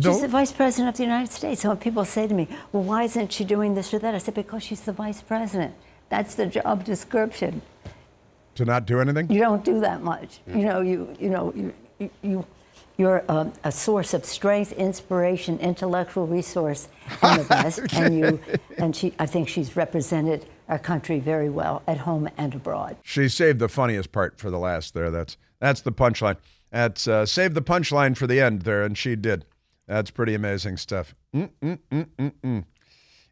She's 0.00 0.20
the 0.20 0.28
vice 0.28 0.52
president 0.52 0.88
of 0.88 0.96
the 0.96 1.02
United 1.02 1.32
States. 1.32 1.62
So 1.62 1.68
when 1.68 1.78
people 1.78 2.04
say 2.04 2.28
to 2.28 2.34
me, 2.34 2.48
well, 2.72 2.84
why 2.84 3.02
isn't 3.04 3.32
she 3.32 3.44
doing 3.44 3.74
this 3.74 3.92
or 3.92 3.98
that? 3.98 4.14
I 4.14 4.18
said, 4.18 4.34
because 4.34 4.62
she's 4.62 4.82
the 4.82 4.92
vice 4.92 5.20
president. 5.20 5.74
That's 6.08 6.36
the 6.36 6.46
job 6.46 6.84
description. 6.84 7.62
To 8.54 8.64
not 8.64 8.86
do 8.86 9.00
anything? 9.00 9.30
You 9.30 9.40
don't 9.40 9.64
do 9.64 9.80
that 9.80 10.02
much. 10.02 10.40
You 10.46 10.54
mm. 10.54 10.64
know, 10.64 10.80
you, 10.80 11.16
you 11.18 11.30
know, 11.30 11.52
you, 11.98 12.10
you, 12.22 12.46
you're 13.00 13.24
um, 13.28 13.52
a 13.64 13.72
source 13.72 14.12
of 14.12 14.26
strength, 14.26 14.72
inspiration, 14.72 15.58
intellectual 15.58 16.26
resource 16.26 16.86
and 17.22 17.40
the 17.40 17.46
West, 17.48 17.80
and 17.94 18.18
you, 18.18 18.40
and 18.76 18.94
she, 18.94 19.14
I 19.18 19.24
think 19.24 19.48
she's 19.48 19.74
represented 19.74 20.44
our 20.68 20.78
country 20.78 21.18
very 21.18 21.48
well 21.48 21.82
at 21.86 21.96
home 21.96 22.28
and 22.36 22.54
abroad. 22.54 22.98
She 23.02 23.28
saved 23.30 23.58
the 23.58 23.70
funniest 23.70 24.12
part 24.12 24.38
for 24.38 24.50
the 24.50 24.58
last 24.58 24.92
there. 24.92 25.10
That's 25.10 25.38
that's 25.60 25.80
the 25.80 25.92
punchline. 25.92 26.36
That's 26.70 27.08
uh, 27.08 27.24
save 27.24 27.54
the 27.54 27.62
punchline 27.62 28.16
for 28.16 28.26
the 28.26 28.40
end 28.40 28.62
there, 28.62 28.82
and 28.82 28.96
she 28.96 29.16
did. 29.16 29.46
That's 29.86 30.10
pretty 30.10 30.34
amazing 30.34 30.76
stuff. 30.76 31.14
Mm-mm-mm-mm-mm. 31.34 32.64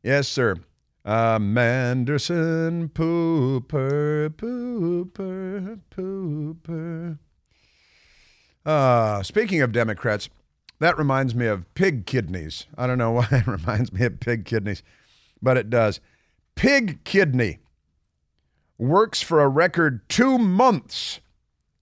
Yes, 0.03 0.29
sir. 0.29 0.57
Uh, 1.05 1.39
Manderson 1.39 2.89
pooper, 2.89 4.31
pooper, 4.31 5.81
pooper. 5.91 7.19
Uh, 8.69 9.23
speaking 9.23 9.63
of 9.63 9.73
Democrats, 9.73 10.29
that 10.79 10.99
reminds 10.99 11.35
me 11.35 11.47
of 11.47 11.65
pig 11.73 12.05
kidneys. 12.05 12.67
I 12.77 12.87
don't 12.87 12.99
know 12.99 13.11
why 13.13 13.27
it 13.31 13.47
reminds 13.47 13.95
me 13.95 14.05
of 14.05 14.21
pig 14.21 14.45
kidneys, 14.45 14.83
but 15.41 15.57
it 15.57 15.71
does. 15.71 16.01
Pig 16.55 17.03
kidney 17.03 17.61
works 18.77 19.23
for 19.23 19.41
a 19.41 19.49
record 19.49 20.07
two 20.11 20.37
months 20.37 21.21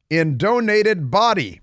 in 0.08 0.38
donated 0.38 1.10
body, 1.10 1.60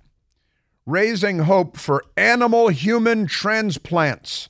raising 0.85 1.39
hope 1.39 1.77
for 1.77 2.03
animal 2.17 2.67
human 2.67 3.25
transplants. 3.25 4.49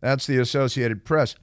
That's 0.00 0.28
the 0.28 0.38
Associated 0.38 1.04
Press. 1.04 1.34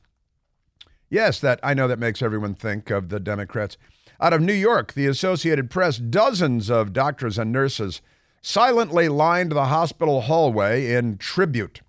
Yes, 1.09 1.41
that 1.41 1.59
I 1.61 1.73
know 1.73 1.89
that 1.89 1.99
makes 1.99 2.21
everyone 2.21 2.55
think 2.55 2.89
of 2.89 3.09
the 3.09 3.19
Democrats. 3.19 3.75
Out 4.21 4.31
of 4.31 4.39
New 4.39 4.53
York, 4.53 4.93
the 4.93 5.07
Associated 5.07 5.69
Press, 5.69 5.97
dozens 5.97 6.69
of 6.71 6.93
doctors 6.93 7.37
and 7.37 7.51
nurses 7.51 8.01
silently 8.41 9.07
lined 9.07 9.51
the 9.51 9.65
hospital 9.65 10.21
hallway 10.21 10.91
in 10.93 11.17
tribute. 11.17 11.81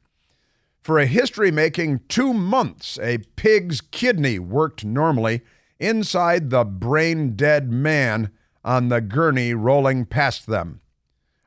For 0.81 0.99
a 0.99 1.07
history 1.07 1.51
making 1.51 2.01
two 2.09 2.33
months, 2.35 2.99
a 3.01 3.19
pig's 3.37 3.81
kidney 3.81 4.39
worked 4.39 4.85
normally 4.85 5.43
inside 5.79 6.51
the 6.51 6.65
brain 6.65 7.35
dead 7.37 7.71
man 7.71 8.31
on 8.65 8.89
the 8.89 9.01
gurney 9.01 9.55
rolling 9.55 10.05
past 10.05 10.47
them. 10.47 10.81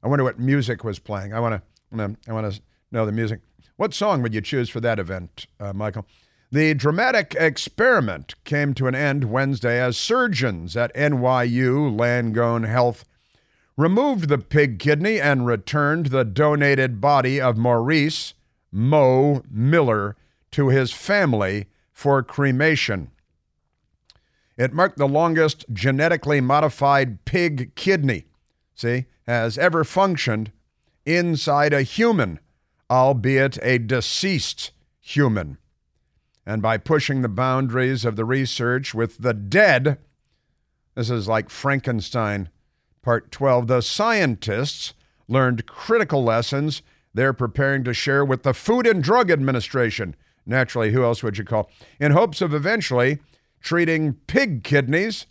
I 0.02 0.08
wonder 0.08 0.24
what 0.24 0.40
music 0.40 0.84
was 0.84 1.00
playing. 1.00 1.34
I 1.34 1.40
want 1.40 1.62
to, 1.92 2.18
I 2.28 2.34
want 2.34 2.54
to 2.54 2.62
know 2.92 3.06
the 3.06 3.12
music. 3.12 3.42
What 3.76 3.94
song 3.94 4.22
would 4.22 4.34
you 4.34 4.42
choose 4.42 4.70
for 4.70 4.80
that 4.82 5.00
event, 5.00 5.48
uh, 5.60 5.74
Michael? 5.74 6.06
The 6.52 6.74
dramatic 6.74 7.36
experiment 7.38 8.36
came 8.46 8.74
to 8.76 8.88
an 8.88 8.96
end 8.96 9.26
Wednesday 9.26 9.82
as 9.82 9.98
surgeons 9.98 10.78
at 10.78 10.94
NYU 10.96 11.94
Langone 11.94 12.68
Health 12.68 13.04
removed 13.78 14.30
the 14.30 14.38
pig 14.38 14.80
kidney 14.80 15.20
and 15.20 15.46
returned 15.46 16.08
the 16.08 16.24
donated 16.24 17.02
body 17.02 17.42
of 17.42 17.58
Maurice 17.58 18.34
Mo 18.72 19.44
Miller 19.50 20.16
to 20.52 20.70
his 20.70 20.92
family 20.92 21.68
for 21.92 22.24
cremation. 22.24 23.12
It 24.58 24.74
marked 24.74 24.98
the 24.98 25.08
longest 25.08 25.66
genetically 25.74 26.40
modified 26.40 27.26
pig 27.26 27.76
kidney, 27.76 28.26
see, 28.74 29.06
has 29.28 29.58
ever 29.58 29.84
functioned 29.84 30.52
inside 31.06 31.74
a 31.74 31.82
human, 31.82 32.40
albeit 32.90 33.58
a 33.62 33.78
deceased 33.78 34.72
human. 35.02 35.58
And 36.46 36.62
by 36.62 36.78
pushing 36.78 37.22
the 37.22 37.30
boundaries 37.30 38.06
of 38.06 38.16
the 38.16 38.26
research 38.26 38.94
with 38.94 39.18
the 39.18 39.34
dead, 39.34 39.98
this 40.94 41.10
is 41.10 41.28
like 41.28 41.50
Frankenstein, 41.50 42.50
part 43.06 43.32
12, 43.32 43.68
the 43.68 43.82
scientists 43.82 44.94
learned 45.28 45.66
critical 45.68 46.24
lessons 46.24 46.82
they're 47.14 47.32
preparing 47.32 47.86
to 47.86 47.94
share 47.94 48.26
with 48.26 48.44
the 48.44 48.54
Food 48.54 48.86
and 48.86 49.02
Drug 49.02 49.32
Administration. 49.32 50.16
Naturally, 50.46 50.92
who 50.92 51.04
else 51.04 51.24
would 51.24 51.38
you 51.38 51.46
call? 51.46 51.70
In 52.00 52.12
hopes 52.12 52.42
of 52.42 52.54
eventually 52.54 53.20
treating 53.62 54.14
pig 54.28 54.64
kidneys, 54.64 55.28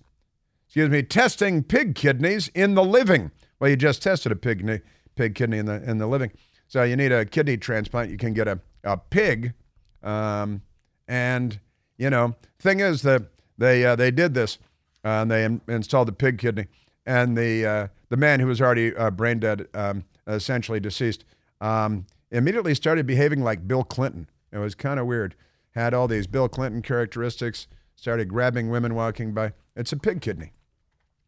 excuse 0.66 0.88
me, 0.88 1.02
testing 1.02 1.62
pig 1.62 1.94
kidneys 1.94 2.48
in 2.54 2.74
the 2.74 2.84
living. 2.84 3.30
Well, 3.60 3.68
you 3.68 3.76
just 3.76 4.02
tested 4.02 4.32
a 4.32 4.36
pig, 4.36 4.82
pig 5.14 5.34
kidney 5.34 5.58
in 5.58 5.66
the, 5.66 5.82
in 5.82 5.98
the 5.98 6.06
living. 6.06 6.32
So 6.68 6.82
you 6.84 6.96
need 6.96 7.12
a 7.12 7.26
kidney 7.26 7.58
transplant. 7.58 8.10
You 8.10 8.16
can 8.16 8.32
get 8.32 8.48
a 8.48 8.60
a 8.84 8.96
pig. 8.96 9.54
Um, 10.02 10.62
and 11.08 11.58
you 11.96 12.10
know, 12.10 12.34
thing 12.58 12.80
is 12.80 13.02
that 13.02 13.22
they 13.58 13.84
uh, 13.84 13.96
they 13.96 14.10
did 14.10 14.34
this, 14.34 14.58
uh, 15.04 15.22
and 15.22 15.30
they 15.30 15.44
in- 15.44 15.60
installed 15.68 16.08
the 16.08 16.12
pig 16.12 16.38
kidney, 16.38 16.66
and 17.06 17.36
the 17.36 17.66
uh, 17.66 17.88
the 18.08 18.16
man 18.16 18.40
who 18.40 18.46
was 18.46 18.60
already 18.60 18.94
uh, 18.94 19.10
brain 19.10 19.38
dead, 19.38 19.66
um, 19.74 20.04
essentially 20.26 20.80
deceased, 20.80 21.24
um, 21.60 22.06
immediately 22.30 22.74
started 22.74 23.06
behaving 23.06 23.42
like 23.42 23.66
Bill 23.66 23.84
Clinton. 23.84 24.28
It 24.52 24.58
was 24.58 24.74
kind 24.74 25.00
of 25.00 25.06
weird. 25.06 25.34
Had 25.72 25.94
all 25.94 26.06
these 26.06 26.26
Bill 26.26 26.48
Clinton 26.48 26.82
characteristics. 26.82 27.66
Started 27.96 28.28
grabbing 28.28 28.70
women 28.70 28.94
walking 28.94 29.32
by. 29.32 29.52
It's 29.76 29.92
a 29.92 29.96
pig 29.96 30.20
kidney. 30.20 30.52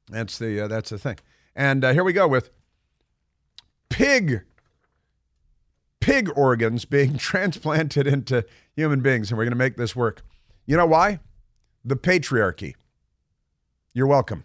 That's 0.09 0.39
the 0.39 0.63
uh, 0.63 0.69
that's 0.69 0.91
the 0.91 0.99
thing. 0.99 1.19
And 1.55 1.85
uh, 1.85 1.93
here 1.93 2.05
we 2.05 2.13
go 2.13 2.29
with 2.29 2.51
pig 3.89 4.43
pig 6.01 6.31
organs 6.37 6.85
being 6.85 7.17
transplanted 7.19 8.07
into 8.07 8.45
human 8.75 9.01
beings, 9.01 9.31
and 9.31 9.39
we're 9.39 9.45
going 9.45 9.51
to 9.51 9.57
make 9.57 9.77
this 9.77 9.97
work. 9.97 10.23
You 10.65 10.77
know 10.77 10.87
why? 10.87 11.21
The 11.85 11.97
patriarchy. 11.97 12.75
You're 13.93 14.07
welcome. 14.07 14.45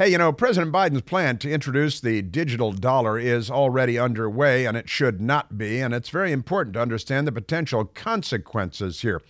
Hey, 0.00 0.12
you 0.12 0.16
know, 0.16 0.32
President 0.32 0.72
Biden's 0.72 1.02
plan 1.02 1.36
to 1.40 1.50
introduce 1.50 2.00
the 2.00 2.22
digital 2.22 2.72
dollar 2.72 3.18
is 3.18 3.50
already 3.50 3.98
underway, 3.98 4.64
and 4.64 4.74
it 4.74 4.88
should 4.88 5.20
not 5.20 5.58
be. 5.58 5.78
And 5.78 5.92
it's 5.92 6.08
very 6.08 6.32
important 6.32 6.72
to 6.72 6.80
understand 6.80 7.26
the 7.26 7.32
potential 7.32 7.84
consequences 7.84 9.02
here, 9.02 9.20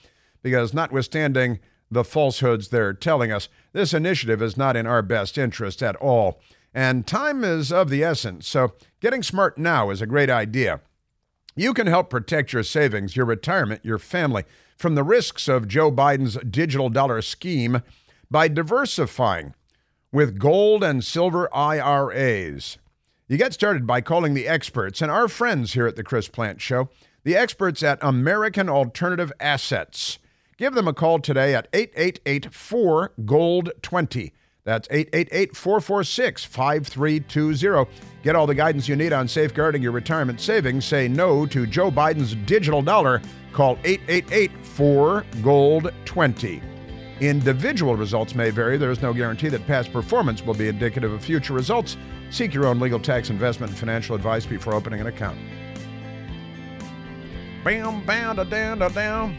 because 0.45 0.73
notwithstanding 0.73 1.59
the 1.91 2.05
falsehoods 2.05 2.69
they're 2.69 2.93
telling 2.93 3.33
us, 3.33 3.49
this 3.73 3.93
initiative 3.93 4.41
is 4.41 4.57
not 4.57 4.77
in 4.77 4.87
our 4.87 5.03
best 5.03 5.37
interest 5.37 5.83
at 5.83 5.97
all. 5.97 6.41
And 6.73 7.05
time 7.05 7.43
is 7.43 7.73
of 7.73 7.91
the 7.91 8.05
essence, 8.05 8.47
so 8.47 8.75
getting 9.01 9.25
smart 9.25 9.59
now 9.59 9.91
is 9.91 10.01
a 10.01 10.07
great 10.07 10.31
idea. 10.31 10.83
You 11.57 11.75
can 11.75 11.89
help 11.89 12.11
protect 12.11 12.53
your 12.53 12.63
savings, 12.63 13.17
your 13.17 13.27
retirement, 13.27 13.85
your 13.85 13.99
family 13.99 14.45
from 14.77 14.95
the 14.95 15.03
risks 15.03 15.49
of 15.49 15.67
Joe 15.67 15.91
Biden's 15.91 16.39
digital 16.49 16.91
dollar 16.91 17.23
scheme 17.23 17.83
by 18.31 18.47
diversifying 18.47 19.55
with 20.13 20.39
gold 20.39 20.83
and 20.83 21.05
silver 21.05 21.49
IRAs. 21.55 22.79
You 23.29 23.37
get 23.37 23.55
started 23.55 23.87
by 23.87 24.01
calling 24.01 24.35
the 24.35 24.49
experts 24.49 25.01
and 25.01 25.11
our 25.11 25.29
friends 25.29 25.75
here 25.75 25.87
at 25.87 25.97
the 25.97 26.03
Chris 26.03 26.29
Plante 26.29 26.61
Show, 26.61 26.89
the 27.23 27.37
experts 27.37 27.83
at 27.83 27.99
American 28.03 28.69
Alternative 28.69 29.33
Assets. 29.39 30.19
Give 30.57 30.75
them 30.75 30.89
a 30.89 30.93
call 30.93 31.21
today 31.21 31.55
at 31.55 31.69
888 31.73 32.53
4 32.53 33.13
Gold 33.25 33.71
20. 33.83 34.33
That's 34.65 34.89
888 34.91 35.57
446 35.57 36.45
5320. 36.45 37.91
Get 38.23 38.37
all 38.37 38.47
the 38.47 38.55
guidance 38.55 38.89
you 38.89 38.97
need 38.97 39.13
on 39.13 39.27
safeguarding 39.27 39.83
your 39.83 39.93
retirement 39.93 40.41
savings. 40.41 40.85
Say 40.85 41.09
no 41.09 41.47
to 41.47 41.67
Joe 41.67 41.91
Biden's 41.91 42.35
digital 42.35 42.83
dollar. 42.83 43.23
Call 43.53 43.79
888 43.85 44.51
4 44.67 45.25
Gold 45.43 45.93
20. 46.05 46.70
Individual 47.21 47.97
results 47.97 48.35
may 48.35 48.49
vary. 48.49 48.79
There 48.79 48.91
is 48.91 49.03
no 49.03 49.13
guarantee 49.13 49.51
that 49.51 49.67
past 49.67 49.93
performance 49.93 50.43
will 50.43 50.55
be 50.55 50.69
indicative 50.69 51.13
of 51.13 51.23
future 51.23 51.53
results. 51.53 51.99
Seek 52.31 52.55
your 52.55 52.67
own 52.67 52.81
legal 52.81 52.99
tax, 52.99 53.29
investment, 53.29 53.71
and 53.71 53.79
financial 53.79 54.17
advice 54.17 54.47
before 54.47 54.75
opening 54.75 55.01
an 55.01 55.07
account. 55.07 55.39
Bam, 57.63 58.07
bam, 58.07 58.37
da, 58.37 58.45
down, 58.45 58.79
da, 58.79 58.89
down. 58.89 59.37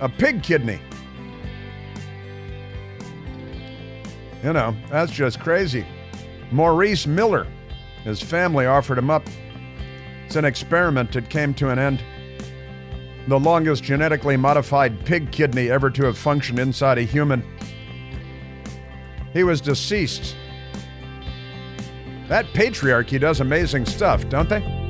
A 0.00 0.08
pig 0.08 0.42
kidney. 0.42 0.80
You 4.42 4.52
know, 4.52 4.76
that's 4.90 5.12
just 5.12 5.38
crazy. 5.38 5.86
Maurice 6.50 7.06
Miller, 7.06 7.46
his 8.02 8.20
family 8.20 8.66
offered 8.66 8.98
him 8.98 9.08
up. 9.08 9.22
It's 10.26 10.34
an 10.34 10.44
experiment 10.44 11.12
that 11.12 11.30
came 11.30 11.54
to 11.54 11.70
an 11.70 11.78
end. 11.78 12.02
The 13.26 13.38
longest 13.38 13.82
genetically 13.82 14.36
modified 14.36 15.04
pig 15.06 15.32
kidney 15.32 15.70
ever 15.70 15.90
to 15.90 16.04
have 16.04 16.18
functioned 16.18 16.58
inside 16.58 16.98
a 16.98 17.02
human. 17.02 17.42
He 19.32 19.44
was 19.44 19.60
deceased. 19.60 20.36
That 22.28 22.46
patriarchy 22.46 23.18
does 23.18 23.40
amazing 23.40 23.86
stuff, 23.86 24.28
don't 24.28 24.48
they? 24.48 24.83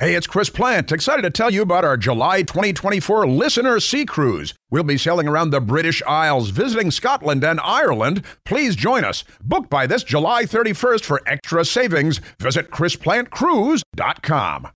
Hey, 0.00 0.14
it's 0.14 0.26
Chris 0.26 0.48
Plante. 0.48 0.92
Excited 0.92 1.20
to 1.20 1.30
tell 1.30 1.50
you 1.50 1.60
about 1.60 1.84
our 1.84 1.98
July 1.98 2.40
2024 2.40 3.26
Listener 3.26 3.78
Sea 3.80 4.06
Cruise. 4.06 4.54
We'll 4.70 4.82
be 4.82 4.96
sailing 4.96 5.28
around 5.28 5.50
the 5.50 5.60
British 5.60 6.02
Isles, 6.06 6.48
visiting 6.48 6.90
Scotland 6.90 7.44
and 7.44 7.60
Ireland. 7.60 8.24
Please 8.46 8.76
join 8.76 9.04
us. 9.04 9.24
Book 9.42 9.68
by 9.68 9.86
this 9.86 10.02
July 10.02 10.44
31st 10.44 11.04
for 11.04 11.20
extra 11.26 11.66
savings. 11.66 12.22
Visit 12.40 12.70
ChrisPlanteCruise.com. 12.70 14.68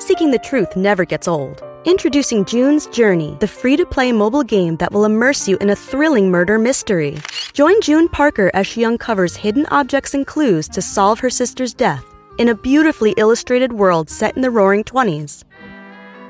Seeking 0.00 0.32
the 0.32 0.40
truth 0.42 0.74
never 0.74 1.04
gets 1.04 1.28
old. 1.28 1.62
Introducing 1.84 2.44
June's 2.46 2.88
Journey, 2.88 3.36
the 3.38 3.46
free 3.46 3.76
to 3.76 3.86
play 3.86 4.10
mobile 4.10 4.42
game 4.42 4.74
that 4.78 4.90
will 4.90 5.04
immerse 5.04 5.46
you 5.46 5.56
in 5.58 5.70
a 5.70 5.76
thrilling 5.76 6.32
murder 6.32 6.58
mystery. 6.58 7.16
Join 7.52 7.80
June 7.80 8.08
Parker 8.08 8.50
as 8.54 8.66
she 8.66 8.84
uncovers 8.84 9.36
hidden 9.36 9.66
objects 9.70 10.14
and 10.14 10.26
clues 10.26 10.68
to 10.70 10.82
solve 10.82 11.20
her 11.20 11.30
sister's 11.30 11.72
death 11.72 12.15
in 12.38 12.48
a 12.48 12.54
beautifully 12.54 13.14
illustrated 13.16 13.72
world 13.72 14.10
set 14.10 14.36
in 14.36 14.42
the 14.42 14.50
roaring 14.50 14.84
20s. 14.84 15.44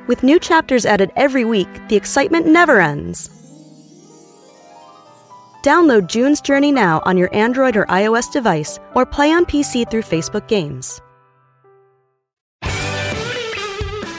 With 0.07 0.23
new 0.23 0.38
chapters 0.38 0.87
added 0.87 1.11
every 1.16 1.45
week, 1.45 1.69
the 1.88 1.97
excitement 1.97 2.47
never 2.47 2.81
ends. 2.81 3.31
Download 5.62 6.07
June's 6.07 6.40
Journey 6.40 6.71
now 6.71 7.03
on 7.05 7.16
your 7.16 7.35
Android 7.35 7.77
or 7.77 7.87
iOS 7.87 8.31
device 8.33 8.79
or 8.95 9.05
play 9.05 9.33
on 9.33 9.45
PC 9.45 9.90
through 9.90 10.03
Facebook 10.03 10.47
Games. 10.47 11.01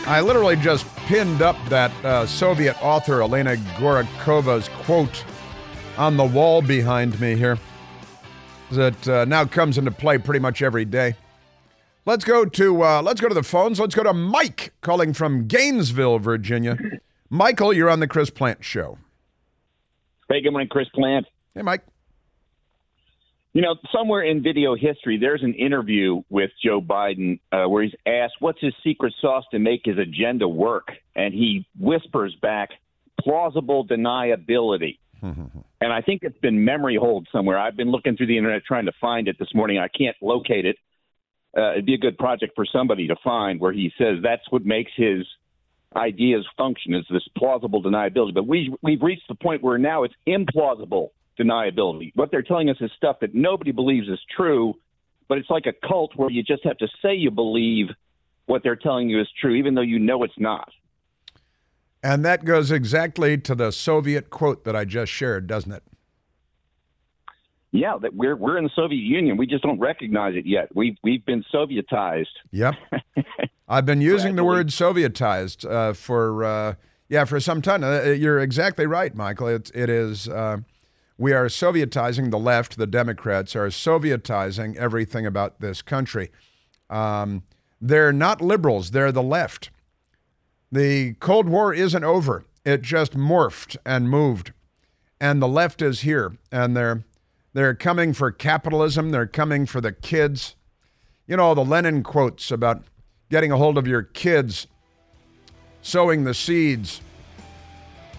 I 0.08 0.21
literally 0.21 0.56
just 0.56 0.86
pinned 1.08 1.41
up 1.41 1.58
that 1.69 1.91
uh, 2.04 2.26
Soviet 2.26 2.82
author 2.82 3.21
Elena 3.21 3.56
Gorokhova's 3.78 4.69
quote 4.84 5.23
on 5.97 6.15
the 6.15 6.26
wall 6.26 6.62
behind 6.62 7.19
me 7.19 7.36
here 7.36 7.58
that 8.71 9.08
uh, 9.08 9.26
now 9.26 9.45
comes 9.45 9.78
into 9.78 9.91
play 9.91 10.17
pretty 10.17 10.39
much 10.39 10.62
every 10.62 10.86
day. 10.86 11.15
Let's 12.08 12.24
go 12.24 12.46
to 12.46 12.84
uh, 12.84 13.02
let's 13.02 13.20
go 13.20 13.28
to 13.28 13.36
the 13.36 13.43
phones. 13.43 13.82
Let's 13.82 13.93
go 13.93 14.02
to 14.02 14.13
Mike 14.13 14.74
calling 14.80 15.12
from 15.12 15.46
Gainesville, 15.46 16.20
Virginia. 16.20 16.78
Michael, 17.30 17.74
you're 17.74 17.89
on 17.89 18.00
the 18.00 18.08
Chris 18.08 18.30
Plante 18.30 18.63
Show. 18.63 18.98
Hey, 20.30 20.39
good 20.39 20.52
morning, 20.52 20.70
Chris 20.70 20.88
Plante. 20.96 21.28
Hey, 21.54 21.63
Mike. 21.63 21.82
You 23.52 23.62
know, 23.62 23.76
somewhere 23.93 24.22
in 24.22 24.41
video 24.41 24.74
history, 24.74 25.17
there's 25.20 25.43
an 25.43 25.54
interview 25.56 26.22
with 26.30 26.50
Joe 26.63 26.80
Biden 26.80 27.41
uh, 27.52 27.65
where 27.67 27.84
he's 27.84 27.96
asked, 28.06 28.36
"What's 28.39 28.62
his 28.62 28.74
secret 28.86 29.13
sauce 29.20 29.43
to 29.52 29.60
make 29.60 29.82
his 29.84 29.98
agenda 29.98 30.48
work?" 30.48 30.88
And 31.13 31.34
he 31.34 31.67
whispers 31.78 32.34
back, 32.41 32.70
"Plausible 33.20 33.86
deniability." 33.86 35.00
and 35.22 35.65
I 35.82 36.00
think 36.00 36.22
it's 36.24 36.38
been 36.38 36.63
memory 36.63 36.96
hold 36.96 37.28
somewhere. 37.34 37.58
I've 37.58 37.76
been 37.76 37.91
looking 37.91 38.15
through 38.15 38.28
the 38.28 38.38
internet 38.38 38.63
trying 38.63 38.86
to 38.86 38.93
find 39.02 39.28
it 39.28 39.38
this 39.38 39.54
morning. 39.54 39.78
I 39.78 39.89
can't 39.89 40.15
locate 40.22 40.65
it. 40.65 40.78
Uh, 41.58 41.72
it'd 41.72 41.86
be 41.86 41.96
a 41.96 41.98
good 41.98 42.17
project 42.17 42.54
for 42.56 42.65
somebody 42.65 43.08
to 43.08 43.15
find 43.24 43.60
where 43.60 43.74
he 43.74 43.91
says 43.98 44.17
that's 44.22 44.43
what 44.52 44.63
makes 44.63 44.91
his 44.96 45.26
ideas 45.96 46.46
function 46.56 46.93
is 46.93 47.06
this 47.10 47.28
plausible 47.36 47.82
deniability. 47.82 48.34
But 48.34 48.48
we 48.48 48.76
we've 48.84 49.02
reached 49.02 49.28
the 49.28 49.36
point 49.36 49.63
where 49.63 49.78
now 49.78 50.04
it's 50.04 50.13
implausible 50.28 51.10
deniability. 51.39 52.12
What 52.15 52.32
they're 52.32 52.43
telling 52.43 52.70
us 52.70 52.78
is 52.80 52.91
stuff 52.96 53.17
that 53.22 53.34
nobody 53.34 53.72
believes 53.72 54.08
is 54.08 54.20
true, 54.36 54.76
but 55.28 55.38
it's 55.38 55.50
like 55.50 55.65
a 55.65 55.88
cult 55.88 56.12
where 56.15 56.30
you 56.30 56.43
just 56.43 56.63
have 56.63 56.78
to 56.78 56.88
say 57.02 57.15
you 57.15 57.32
believe 57.32 57.88
what 58.46 58.63
they're 58.63 58.76
telling 58.76 59.10
you 59.10 59.20
is 59.20 59.28
true, 59.39 59.56
even 59.56 59.76
though 59.76 59.82
you 59.82 60.00
know 60.00 60.24
it's 60.24 60.38
not. 60.38 60.70
And 62.04 62.24
that 62.24 62.46
goes 62.46 62.72
exactly 62.72 63.38
to 63.39 63.56
the 63.56 63.72
Soviet 63.72 64.30
quote 64.30 64.63
that 64.63 64.76
I 64.76 64.86
just 64.86 65.12
shared, 65.12 65.48
doesn't 65.48 65.72
it? 65.72 65.84
Yeah, 67.71 67.97
that 68.01 68.15
we're 68.15 68.36
we're 68.36 68.58
in 68.58 68.63
the 68.63 68.69
Soviet 68.75 69.01
Union. 69.01 69.38
We 69.38 69.45
just 69.45 69.63
don't 69.63 69.80
recognize 69.80 70.36
it 70.36 70.45
yet. 70.45 70.73
We've 70.75 70.95
we've 71.03 71.25
been 71.25 71.43
Sovietized. 71.53 72.25
Yep. 72.51 72.75
I've 73.67 73.86
been 73.86 74.01
using 74.01 74.36
the 74.36 74.43
word 74.43 74.67
Sovietized 74.67 75.69
uh, 75.69 75.93
for 75.93 76.43
uh, 76.45 76.75
yeah 77.10 77.25
for 77.25 77.39
some 77.39 77.62
time. 77.62 77.84
Uh, 77.84 78.03
you're 78.03 78.39
exactly 78.39 78.86
right, 78.86 79.13
Michael. 79.13 79.47
It 79.47 79.69
it 79.75 79.89
is. 79.89 80.30
Uh, 80.30 80.60
we 81.17 81.34
are 81.34 81.47
Sovietizing 81.47 82.32
the 82.32 82.39
left. 82.39 82.77
The 82.77 82.88
Democrats 82.88 83.56
are 83.56 83.67
Sovietizing 83.67 84.77
everything 84.77 85.25
about 85.25 85.60
this 85.60 85.82
country. 85.82 86.32
Um, 86.89 87.43
they're 87.82 88.13
not 88.13 88.39
liberals. 88.41 88.91
They're 88.91 89.12
the 89.12 89.23
left. 89.23 89.71
The 90.71 91.13
Cold 91.15 91.49
War 91.49 91.73
isn't 91.73 92.03
over. 92.03 92.45
It 92.63 92.82
just 92.82 93.13
morphed 93.13 93.77
and 93.86 94.10
moved, 94.10 94.53
and 95.19 95.41
the 95.41 95.47
left 95.47 95.82
is 95.82 96.01
here, 96.01 96.38
and 96.51 96.75
they're 96.75 97.03
they're 97.58 97.74
coming 97.74 98.13
for 98.13 98.32
capitalism. 98.32 99.10
They're 99.10 99.26
coming 99.26 99.65
for 99.65 99.82
the 99.82 99.91
kids. 99.91 100.56
You 101.26 101.38
know, 101.38 101.56
the 101.56 101.65
Lenin 101.65 102.04
quotes 102.04 102.52
about 102.52 102.84
getting 103.32 103.52
a 103.52 103.58
hold 103.58 103.80
of 103.80 103.88
your 103.88 104.04
kids, 104.04 104.67
sowing 105.82 106.24
the 106.24 106.36
seeds. 106.36 107.02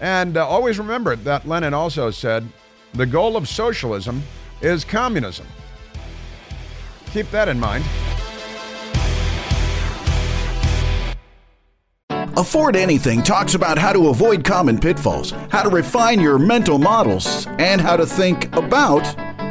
And 0.00 0.36
uh, 0.36 0.44
always 0.44 0.76
remember 0.78 1.14
that 1.14 1.46
Lenin 1.46 1.72
also 1.72 2.10
said 2.10 2.48
the 2.94 3.06
goal 3.06 3.36
of 3.36 3.48
socialism 3.48 4.24
is 4.60 4.84
communism. 4.84 5.46
keep 7.12 7.30
that 7.30 7.48
in 7.48 7.60
mind. 7.60 7.84
Afford 12.36 12.74
Anything 12.74 13.22
talks 13.22 13.54
about 13.54 13.78
how 13.78 13.92
to 13.92 14.08
avoid 14.08 14.44
common 14.44 14.78
pitfalls, 14.78 15.30
how 15.50 15.62
to 15.62 15.70
refine 15.70 16.20
your 16.20 16.38
mental 16.38 16.78
models, 16.78 17.46
and 17.58 17.80
how 17.80 17.96
to 17.96 18.06
think 18.06 18.54
about 18.56 19.02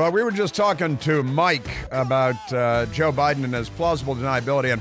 Well, 0.00 0.12
we 0.12 0.22
were 0.22 0.30
just 0.30 0.54
talking 0.54 0.96
to 1.00 1.22
Mike 1.22 1.68
about 1.90 2.54
uh, 2.54 2.86
Joe 2.86 3.12
Biden 3.12 3.44
and 3.44 3.52
his 3.52 3.68
plausible 3.68 4.14
deniability, 4.14 4.72
and 4.72 4.80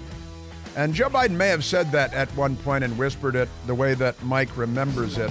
and 0.77 0.93
Joe 0.93 1.09
Biden 1.09 1.31
may 1.31 1.49
have 1.49 1.65
said 1.65 1.91
that 1.91 2.13
at 2.13 2.29
one 2.37 2.55
point 2.55 2.85
and 2.85 2.97
whispered 2.97 3.35
it 3.35 3.49
the 3.67 3.75
way 3.75 3.95
that 3.95 4.23
Mike 4.23 4.55
remembers 4.55 5.17
it. 5.17 5.29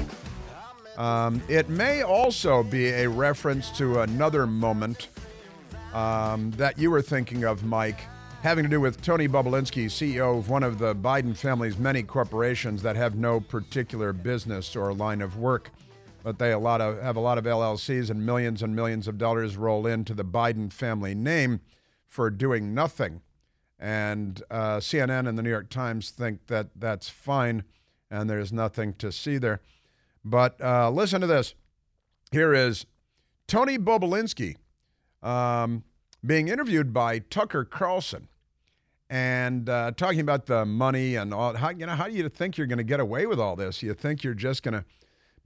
Um, 0.98 1.40
it 1.48 1.70
may 1.70 2.02
also 2.02 2.62
be 2.62 2.88
a 2.88 3.08
reference 3.08 3.70
to 3.78 4.00
another 4.00 4.46
moment 4.46 5.08
um, 5.94 6.50
that 6.58 6.78
you 6.78 6.90
were 6.90 7.00
thinking 7.00 7.44
of, 7.44 7.64
Mike, 7.64 8.00
having 8.42 8.64
to 8.64 8.68
do 8.68 8.82
with 8.82 9.00
Tony 9.00 9.26
Bobulinski, 9.26 9.86
CEO 9.86 10.38
of 10.38 10.50
one 10.50 10.64
of 10.64 10.78
the 10.78 10.94
Biden 10.94 11.34
family's 11.34 11.78
many 11.78 12.02
corporations 12.02 12.82
that 12.82 12.94
have 12.96 13.14
no 13.14 13.40
particular 13.40 14.12
business 14.12 14.76
or 14.76 14.92
line 14.92 15.22
of 15.22 15.38
work 15.38 15.70
but 16.22 16.38
they 16.38 16.52
a 16.52 16.58
lot 16.58 16.80
of 16.80 17.02
have 17.02 17.16
a 17.16 17.20
lot 17.20 17.38
of 17.38 17.44
LLCs 17.44 18.10
and 18.10 18.24
millions 18.24 18.62
and 18.62 18.74
millions 18.74 19.08
of 19.08 19.18
dollars 19.18 19.56
roll 19.56 19.86
into 19.86 20.14
the 20.14 20.24
Biden 20.24 20.72
family 20.72 21.14
name 21.14 21.60
for 22.06 22.30
doing 22.30 22.74
nothing. 22.74 23.22
And 23.78 24.42
uh, 24.50 24.78
CNN 24.78 25.28
and 25.28 25.38
the 25.38 25.42
New 25.42 25.50
York 25.50 25.70
Times 25.70 26.10
think 26.10 26.48
that 26.48 26.68
that's 26.74 27.08
fine, 27.08 27.62
and 28.10 28.28
there's 28.28 28.52
nothing 28.52 28.94
to 28.94 29.12
see 29.12 29.38
there. 29.38 29.60
But 30.24 30.60
uh, 30.60 30.90
listen 30.90 31.20
to 31.20 31.26
this. 31.26 31.54
Here 32.32 32.52
is 32.52 32.86
Tony 33.46 33.78
Bobulinski 33.78 34.56
um, 35.22 35.84
being 36.26 36.48
interviewed 36.48 36.92
by 36.92 37.20
Tucker 37.20 37.64
Carlson 37.64 38.28
and 39.10 39.68
uh, 39.68 39.92
talking 39.96 40.20
about 40.20 40.46
the 40.46 40.66
money 40.66 41.14
and 41.14 41.32
all. 41.32 41.56
How 41.56 41.70
you 41.70 41.86
know 41.86 41.94
how 41.94 42.08
do 42.08 42.14
you 42.14 42.28
think 42.28 42.58
you're 42.58 42.66
going 42.66 42.78
to 42.78 42.84
get 42.84 43.00
away 43.00 43.26
with 43.26 43.40
all 43.40 43.56
this? 43.56 43.82
You 43.82 43.94
think 43.94 44.22
you're 44.22 44.34
just 44.34 44.62
going 44.62 44.74
to 44.74 44.84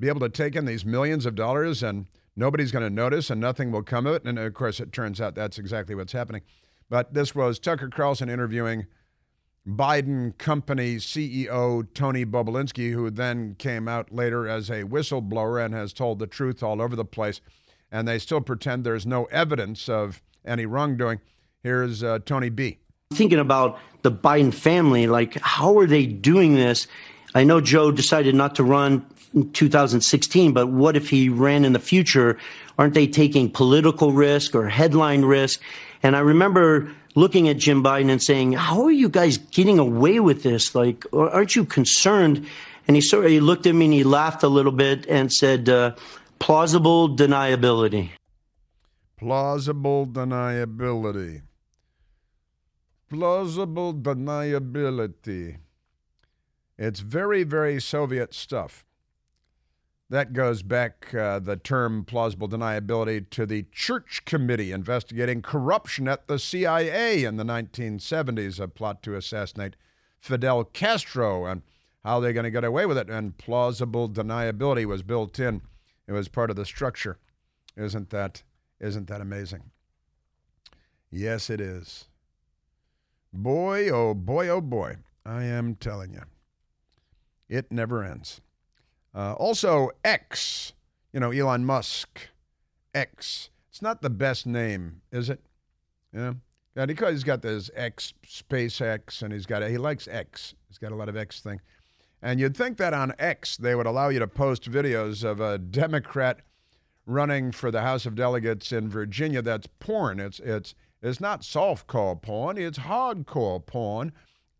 be 0.03 0.09
able 0.09 0.21
to 0.21 0.29
take 0.29 0.57
in 0.57 0.65
these 0.65 0.85
millions 0.85 1.25
of 1.27 1.37
dollars 1.37 1.81
and 1.81 2.07
nobody's 2.35 2.73
going 2.73 2.83
to 2.83 2.91
notice 2.91 3.31
and 3.31 3.41
nothing 3.41 3.71
will 3.71 3.85
come 3.85 4.05
of 4.05 4.17
it. 4.17 4.25
And 4.25 4.37
of 4.37 4.53
course, 4.53 4.81
it 4.81 4.93
turns 4.93 5.21
out 5.21 5.37
that's 5.37 5.59
exactly 5.59 5.95
what's 5.95 6.13
happening. 6.13 6.43
But 6.91 7.15
this 7.15 7.37
was 7.37 7.61
Tucker 7.61 7.89
Carlson 7.89 8.29
interviewing 8.29 8.87
Biden 9.65 10.37
company 10.39 10.97
CEO 10.97 11.87
Tony 11.95 12.27
Bobulinski, 12.27 12.93
who 12.93 13.11
then 13.11 13.55
came 13.61 13.87
out 13.87 14.13
later 14.13 14.49
as 14.49 14.71
a 14.71 14.83
whistleblower 14.83 15.65
and 15.65 15.73
has 15.73 15.93
told 15.93 16.19
the 16.19 16.27
truth 16.27 16.65
all 16.65 16.83
over 16.83 16.97
the 16.97 17.05
place. 17.05 17.41
And 17.93 18.09
they 18.09 18.19
still 18.19 18.41
pretend 18.41 18.83
there's 18.83 19.07
no 19.07 19.27
evidence 19.27 19.89
of 19.89 20.21
any 20.45 20.67
wrongdoing. 20.67 21.21
Here's 21.63 22.03
uh, 22.03 22.19
Tony 22.27 22.49
B. 22.49 22.79
Thinking 23.15 23.39
about 23.39 23.79
the 24.03 24.11
Biden 24.11 24.53
family, 24.53 25.07
like, 25.07 25.39
how 25.41 25.79
are 25.79 25.87
they 25.87 26.07
doing 26.07 26.57
this? 26.57 26.89
I 27.37 27.45
know 27.45 27.61
Joe 27.61 27.93
decided 27.93 28.35
not 28.35 28.57
to 28.57 28.65
run 28.65 29.07
2016, 29.53 30.53
but 30.53 30.69
what 30.69 30.97
if 30.97 31.11
he 31.11 31.29
ran 31.29 31.65
in 31.65 31.73
the 31.73 31.79
future? 31.79 32.39
Aren't 32.79 32.95
they 32.95 33.07
taking 33.07 33.51
political 33.51 34.13
risk 34.13 34.55
or 34.55 34.69
headline 34.69 35.25
risk? 35.25 35.61
And 36.03 36.17
I 36.17 36.21
remember 36.21 36.91
looking 37.15 37.49
at 37.49 37.59
Jim 37.59 37.83
Biden 37.83 38.11
and 38.11 38.23
saying, 38.23 38.53
"How 38.53 38.85
are 38.85 38.91
you 38.91 39.09
guys 39.09 39.39
getting 39.39 39.79
away 39.79 40.21
with 40.21 40.43
this? 40.43 40.75
Like, 40.75 41.05
aren't 41.13 41.57
you 41.57 41.65
concerned?" 41.65 42.47
And 42.87 42.97
he 42.97 43.01
sort 43.01 43.25
of 43.25 43.31
he 43.31 43.41
looked 43.41 43.67
at 43.67 43.75
me 43.75 43.87
and 43.87 43.95
he 43.95 44.05
laughed 44.05 44.43
a 44.43 44.49
little 44.49 44.73
bit 44.73 45.07
and 45.09 45.33
said, 45.33 45.69
uh, 45.69 45.95
"Plausible 46.39 47.09
deniability." 47.09 48.11
Plausible 49.17 50.07
deniability. 50.07 51.43
Plausible 53.09 53.95
deniability. 53.95 55.59
It's 56.79 57.01
very, 57.01 57.45
very 57.45 57.81
Soviet 57.81 58.35
stuff. 58.35 58.85
That 60.13 60.35
goes 60.35 60.63
back, 60.63 61.15
uh, 61.15 61.39
the 61.39 61.57
term 61.57 62.05
plausible 62.05 62.47
deniability, 62.47 63.31
to 63.31 63.47
the 63.47 63.65
Church 63.73 64.27
Committee 64.27 64.71
investigating 64.71 65.41
corruption 65.41 66.07
at 66.07 66.29
the 66.29 66.39
CIA 66.39 67.25
in 67.25 67.39
the 67.39 67.45
1970s, 67.45 68.61
a 68.61 68.69
plot 68.69 69.03
to 69.05 69.17
assassinate 69.17 69.75
Fidel 70.21 70.65
Castro, 70.65 71.47
and 71.47 71.63
how 72.05 72.21
they're 72.21 72.35
going 72.35 72.45
to 72.45 72.51
get 72.51 72.63
away 72.63 72.85
with 72.85 72.99
it. 72.99 73.09
And 73.09 73.39
plausible 73.39 74.07
deniability 74.07 74.85
was 74.85 75.03
built 75.03 75.41
in, 75.41 75.63
it 76.07 76.13
was 76.13 76.29
part 76.29 76.51
of 76.51 76.57
the 76.57 76.67
structure. 76.67 77.17
Isn't 77.75 78.11
that, 78.11 78.43
isn't 78.81 79.09
that 79.09 79.23
amazing? 79.23 79.71
Yes, 81.11 81.49
it 81.49 81.59
is. 81.59 82.09
Boy, 83.33 83.89
oh 83.89 84.13
boy, 84.13 84.49
oh 84.49 84.61
boy, 84.61 84.97
I 85.25 85.45
am 85.45 85.75
telling 85.75 86.13
you, 86.13 86.25
it 87.49 87.73
never 87.73 88.05
ends. 88.05 88.43
Uh, 89.15 89.35
also, 89.35 89.91
X, 90.05 90.73
you 91.13 91.21
know, 91.21 91.31
Elon 91.31 91.65
Musk, 91.65 92.29
X. 92.95 93.51
It's 93.71 93.83
not 93.83 94.03
the 94.03 94.11
best 94.11 94.47
name, 94.47 95.03
is 95.11 95.31
it? 95.31 95.41
Yeah. 96.15 96.35
And 96.75 96.89
because 96.89 97.13
he's 97.13 97.25
got 97.25 97.43
this 97.43 97.71
X, 97.75 98.15
SpaceX, 98.27 99.23
and 99.23 99.33
he's 99.33 99.45
got, 99.45 99.63
a, 99.63 99.69
he 99.69 99.77
likes 99.77 100.09
X. 100.09 100.55
He's 100.69 100.79
got 100.79 100.93
a 100.93 100.95
lot 100.95 101.09
of 101.09 101.17
X 101.17 101.41
thing. 101.41 101.61
And 102.23 102.41
you'd 102.41 102.57
think 102.57 102.79
that 102.79 102.95
on 102.95 103.13
X, 103.19 103.57
they 103.57 103.75
would 103.75 103.87
allow 103.87 104.09
you 104.09 104.21
to 104.21 104.29
post 104.29 104.71
videos 104.71 105.25
of 105.25 105.41
a 105.41 105.59
Democrat 105.59 106.41
running 107.05 107.53
for 107.53 107.71
the 107.71 107.83
House 107.83 108.07
of 108.07 108.15
Delegates 108.15 108.73
in 108.73 108.89
Virginia 108.89 109.43
that's 109.43 109.67
porn. 109.81 110.21
It's, 110.21 110.39
it's, 110.41 110.75
it's 111.03 111.21
not 111.21 111.45
soft-core 111.45 112.17
porn, 112.17 112.57
it's 112.57 112.79
hardcore 112.79 113.67
porn. 113.67 114.13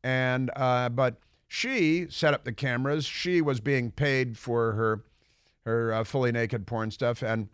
And, 0.03 0.51
uh, 0.57 0.89
but, 0.89 1.19
she 1.53 2.07
set 2.09 2.33
up 2.33 2.45
the 2.45 2.53
cameras. 2.53 3.05
She 3.05 3.43
was 3.43 3.61
being 3.61 3.91
paid 3.91 4.39
for 4.39 4.73
her 4.73 5.05
her 5.67 5.93
uh, 5.93 6.03
fully 6.03 6.33
naked 6.33 6.67
porn 6.67 6.91
stuff, 6.91 7.23
and 7.23 7.49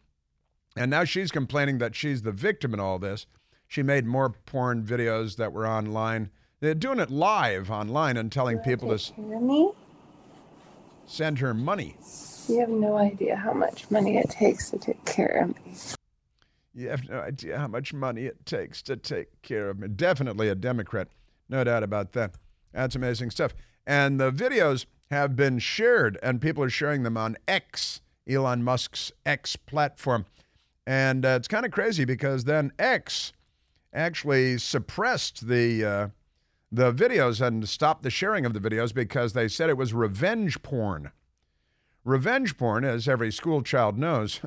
and 0.76 0.88
now 0.88 1.02
she's 1.02 1.32
complaining 1.32 1.78
that 1.78 1.96
she's 1.96 2.22
the 2.22 2.30
victim 2.30 2.72
in 2.72 2.78
all 2.78 3.00
this. 3.00 3.26
She 3.66 3.82
made 3.82 4.06
more 4.06 4.30
porn 4.30 4.84
videos 4.84 5.34
that 5.36 5.52
were 5.52 5.66
online. 5.66 6.30
They're 6.60 6.74
doing 6.74 7.00
it 7.00 7.10
live 7.10 7.72
online 7.72 8.16
and 8.16 8.30
telling 8.30 8.58
people 8.60 8.96
to 8.96 9.20
me? 9.20 9.72
send 11.04 11.40
her 11.40 11.52
money. 11.52 11.96
You 12.46 12.60
have 12.60 12.68
no 12.68 12.96
idea 12.96 13.34
how 13.34 13.52
much 13.52 13.90
money 13.90 14.16
it 14.16 14.30
takes 14.30 14.70
to 14.70 14.78
take 14.78 15.04
care 15.06 15.42
of 15.42 15.48
me. 15.56 15.74
You 16.72 16.88
have 16.90 17.08
no 17.08 17.20
idea 17.20 17.58
how 17.58 17.66
much 17.66 17.92
money 17.92 18.26
it 18.26 18.46
takes 18.46 18.80
to 18.82 18.96
take 18.96 19.42
care 19.42 19.68
of 19.68 19.80
me. 19.80 19.88
Definitely 19.88 20.48
a 20.48 20.54
Democrat, 20.54 21.08
no 21.48 21.64
doubt 21.64 21.82
about 21.82 22.12
that. 22.12 22.36
That's 22.72 22.94
amazing 22.94 23.30
stuff. 23.32 23.54
And 23.88 24.20
the 24.20 24.30
videos 24.30 24.84
have 25.10 25.34
been 25.34 25.58
shared, 25.58 26.18
and 26.22 26.42
people 26.42 26.62
are 26.62 26.68
sharing 26.68 27.04
them 27.04 27.16
on 27.16 27.38
X, 27.48 28.02
Elon 28.28 28.62
Musk's 28.62 29.10
X 29.24 29.56
platform. 29.56 30.26
And 30.86 31.24
uh, 31.24 31.30
it's 31.30 31.48
kind 31.48 31.64
of 31.64 31.72
crazy 31.72 32.04
because 32.04 32.44
then 32.44 32.70
X 32.78 33.32
actually 33.94 34.58
suppressed 34.58 35.48
the 35.48 35.84
uh, 35.84 36.08
the 36.70 36.92
videos 36.92 37.40
and 37.40 37.66
stopped 37.66 38.02
the 38.02 38.10
sharing 38.10 38.44
of 38.44 38.52
the 38.52 38.60
videos 38.60 38.92
because 38.92 39.32
they 39.32 39.48
said 39.48 39.70
it 39.70 39.78
was 39.78 39.94
revenge 39.94 40.62
porn. 40.62 41.10
Revenge 42.04 42.58
porn, 42.58 42.84
as 42.84 43.08
every 43.08 43.32
school 43.32 43.62
child 43.62 43.96
knows, 43.96 44.42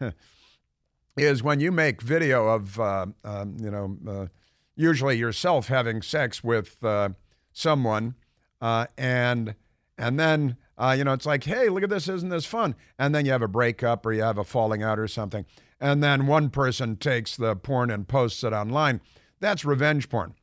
is 1.16 1.40
when 1.40 1.60
you 1.60 1.70
make 1.70 2.02
video 2.02 2.48
of 2.48 2.80
uh, 2.80 3.06
um, 3.22 3.56
you 3.60 3.70
know 3.70 3.96
uh, 4.08 4.26
usually 4.74 5.16
yourself 5.16 5.68
having 5.68 6.02
sex 6.02 6.42
with 6.42 6.82
uh, 6.82 7.10
someone 7.52 8.16
uh, 8.62 8.86
and 8.96 9.54
and 9.98 10.18
then 10.18 10.56
uh, 10.78 10.94
you 10.96 11.04
know 11.04 11.12
it's 11.12 11.26
like, 11.26 11.44
hey, 11.44 11.68
look 11.68 11.82
at 11.82 11.90
this, 11.90 12.08
isn't 12.08 12.30
this 12.30 12.46
fun? 12.46 12.74
And 12.98 13.14
then 13.14 13.26
you 13.26 13.32
have 13.32 13.42
a 13.42 13.48
breakup 13.48 14.06
or 14.06 14.12
you 14.12 14.22
have 14.22 14.38
a 14.38 14.44
falling 14.44 14.82
out 14.82 14.98
or 14.98 15.08
something, 15.08 15.44
and 15.80 16.02
then 16.02 16.26
one 16.26 16.48
person 16.48 16.96
takes 16.96 17.36
the 17.36 17.54
porn 17.54 17.90
and 17.90 18.08
posts 18.08 18.42
it 18.42 18.54
online. 18.54 19.02
That's 19.40 19.64
revenge 19.64 20.08
porn. 20.08 20.34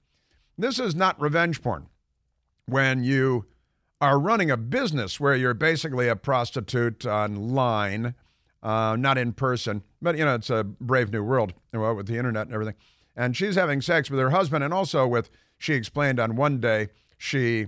This 0.58 0.78
is 0.78 0.94
not 0.94 1.20
revenge 1.20 1.64
porn. 1.64 1.88
When 2.68 3.04
you 3.04 3.46
are 4.02 4.20
running 4.20 4.52
a 4.52 4.58
business 4.58 5.20
where 5.20 5.36
you're 5.36 5.54
basically 5.56 6.08
a 6.08 6.16
prostitute 6.16 7.06
online, 7.06 8.14
uh, 8.62 8.96
not 9.00 9.18
in 9.18 9.34
person, 9.34 9.82
but 10.02 10.16
you 10.18 10.26
know 10.26 10.36
it's 10.36 10.52
a 10.52 10.64
brave 10.64 11.12
new 11.12 11.24
world 11.24 11.54
well, 11.74 11.96
with 11.96 12.06
the 12.06 12.18
internet 12.18 12.46
and 12.46 12.54
everything 12.54 12.76
and 13.20 13.36
she's 13.36 13.56
having 13.56 13.82
sex 13.82 14.10
with 14.10 14.20
her 14.20 14.30
husband, 14.32 14.64
and 14.64 14.74
also 14.74 15.06
with. 15.06 15.30
She 15.62 15.74
explained 15.74 16.22
on 16.22 16.38
one 16.38 16.62
day 16.62 16.88
she 17.18 17.68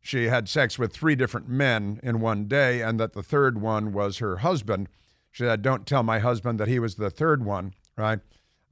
she 0.00 0.24
had 0.24 0.48
sex 0.48 0.78
with 0.78 0.92
three 0.92 1.14
different 1.14 1.48
men 1.48 2.00
in 2.02 2.20
one 2.20 2.46
day, 2.46 2.80
and 2.80 2.98
that 2.98 3.12
the 3.12 3.22
third 3.22 3.60
one 3.60 3.92
was 3.92 4.18
her 4.18 4.38
husband. 4.38 4.88
She 5.30 5.44
said, 5.44 5.62
"Don't 5.62 5.86
tell 5.86 6.02
my 6.02 6.18
husband 6.18 6.58
that 6.58 6.68
he 6.68 6.78
was 6.78 6.94
the 6.94 7.10
third 7.10 7.44
one." 7.44 7.74
Right, 7.96 8.20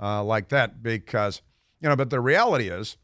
uh, 0.01 0.25
like 0.25 0.49
that, 0.49 0.83
because 0.83 1.43
you 1.81 1.89
know. 1.89 1.97
But 1.97 2.11
the 2.11 2.21
reality 2.21 2.69
is 2.69 2.97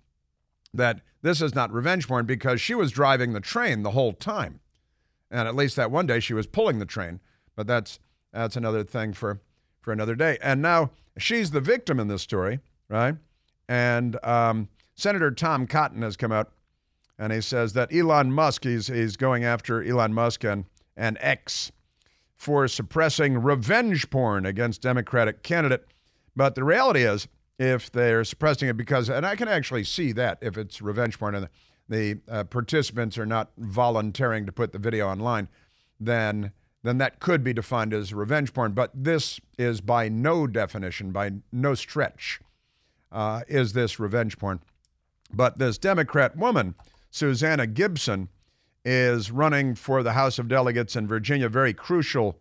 that 0.72 1.02
this 1.22 1.42
is 1.42 1.54
not 1.54 1.72
revenge 1.72 2.08
porn 2.08 2.24
because 2.24 2.60
she 2.60 2.74
was 2.74 2.90
driving 2.90 3.32
the 3.32 3.40
train 3.40 3.82
the 3.82 3.90
whole 3.90 4.14
time, 4.14 4.60
and 5.30 5.46
at 5.46 5.54
least 5.54 5.76
that 5.76 5.90
one 5.90 6.06
day 6.06 6.20
she 6.20 6.34
was 6.34 6.46
pulling 6.46 6.78
the 6.78 6.87
train. 6.87 7.20
But 7.54 7.66
that's 7.66 7.98
that's 8.32 8.56
another 8.56 8.84
thing 8.84 9.12
for 9.12 9.42
for 9.80 9.92
another 9.92 10.14
day. 10.14 10.38
And 10.40 10.62
now 10.62 10.90
she's 11.18 11.50
the 11.50 11.60
victim 11.60 12.00
in 12.00 12.08
this 12.08 12.22
story, 12.22 12.60
right? 12.88 13.16
And 13.68 14.18
um, 14.24 14.68
Senator 14.94 15.30
Tom 15.30 15.66
Cotton 15.66 16.02
has 16.02 16.16
come 16.16 16.32
out 16.32 16.52
and 17.18 17.33
he 17.33 17.40
says 17.40 17.72
that 17.74 17.94
Elon 17.94 18.33
Musk, 18.33 18.64
he's, 18.64 18.88
he's 18.88 19.16
going 19.16 19.44
after 19.44 19.83
Elon 19.83 20.12
Musk 20.12 20.44
and, 20.44 20.64
and 20.96 21.16
X 21.20 21.70
for 22.37 22.66
suppressing 22.68 23.40
revenge 23.40 24.11
porn 24.11 24.44
against 24.44 24.83
Democratic 24.83 25.42
candidate. 25.42 25.87
But 26.37 26.55
the 26.55 26.64
reality 26.64 27.03
is, 27.03 27.29
if 27.59 27.90
they're 27.90 28.24
suppressing 28.24 28.68
it 28.68 28.77
because, 28.77 29.09
and 29.09 29.24
I 29.24 29.37
can 29.37 29.48
actually 29.48 29.85
see 29.85 30.12
that 30.12 30.38
if 30.40 30.59
it's 30.59 30.83
revenge 30.83 31.18
porn 31.18 31.37
and 31.37 31.48
the, 31.88 32.18
uh, 32.29 32.44
participants 32.44 33.16
are 33.16 33.27
not 33.27 33.53
volunteering 33.59 34.46
to 34.46 34.53
put 34.53 34.72
the 34.72 34.79
video 34.79 35.09
online, 35.09 35.48
then 36.00 36.53
then 36.83 36.98
that 36.98 37.18
could 37.18 37.42
be 37.42 37.55
defined 37.55 37.94
as 37.94 38.12
revenge 38.12 38.53
porn. 38.53 38.72
But 38.72 38.90
this 38.94 39.40
is 39.57 39.81
by 39.81 40.11
no 40.11 40.46
definition, 40.46 41.12
by 41.12 41.33
no 41.50 41.74
stretch, 41.74 42.40
uh, 43.11 43.40
is 43.48 43.72
this 43.72 43.98
revenge 43.98 44.38
porn. 44.38 44.61
But 45.33 45.59
this 45.59 45.79
Democrat 45.79 46.37
woman, 46.37 46.74
Susanna 47.14 47.64
Gibson, 47.64 48.29
is 48.85 49.31
running 49.31 49.77
for 49.77 50.03
the 50.03 50.14
House 50.14 50.40
of 50.40 50.48
Delegates 50.48 50.96
in 50.96 51.07
Virginia, 51.07 51.48
very 51.48 51.72
crucial 51.72 52.40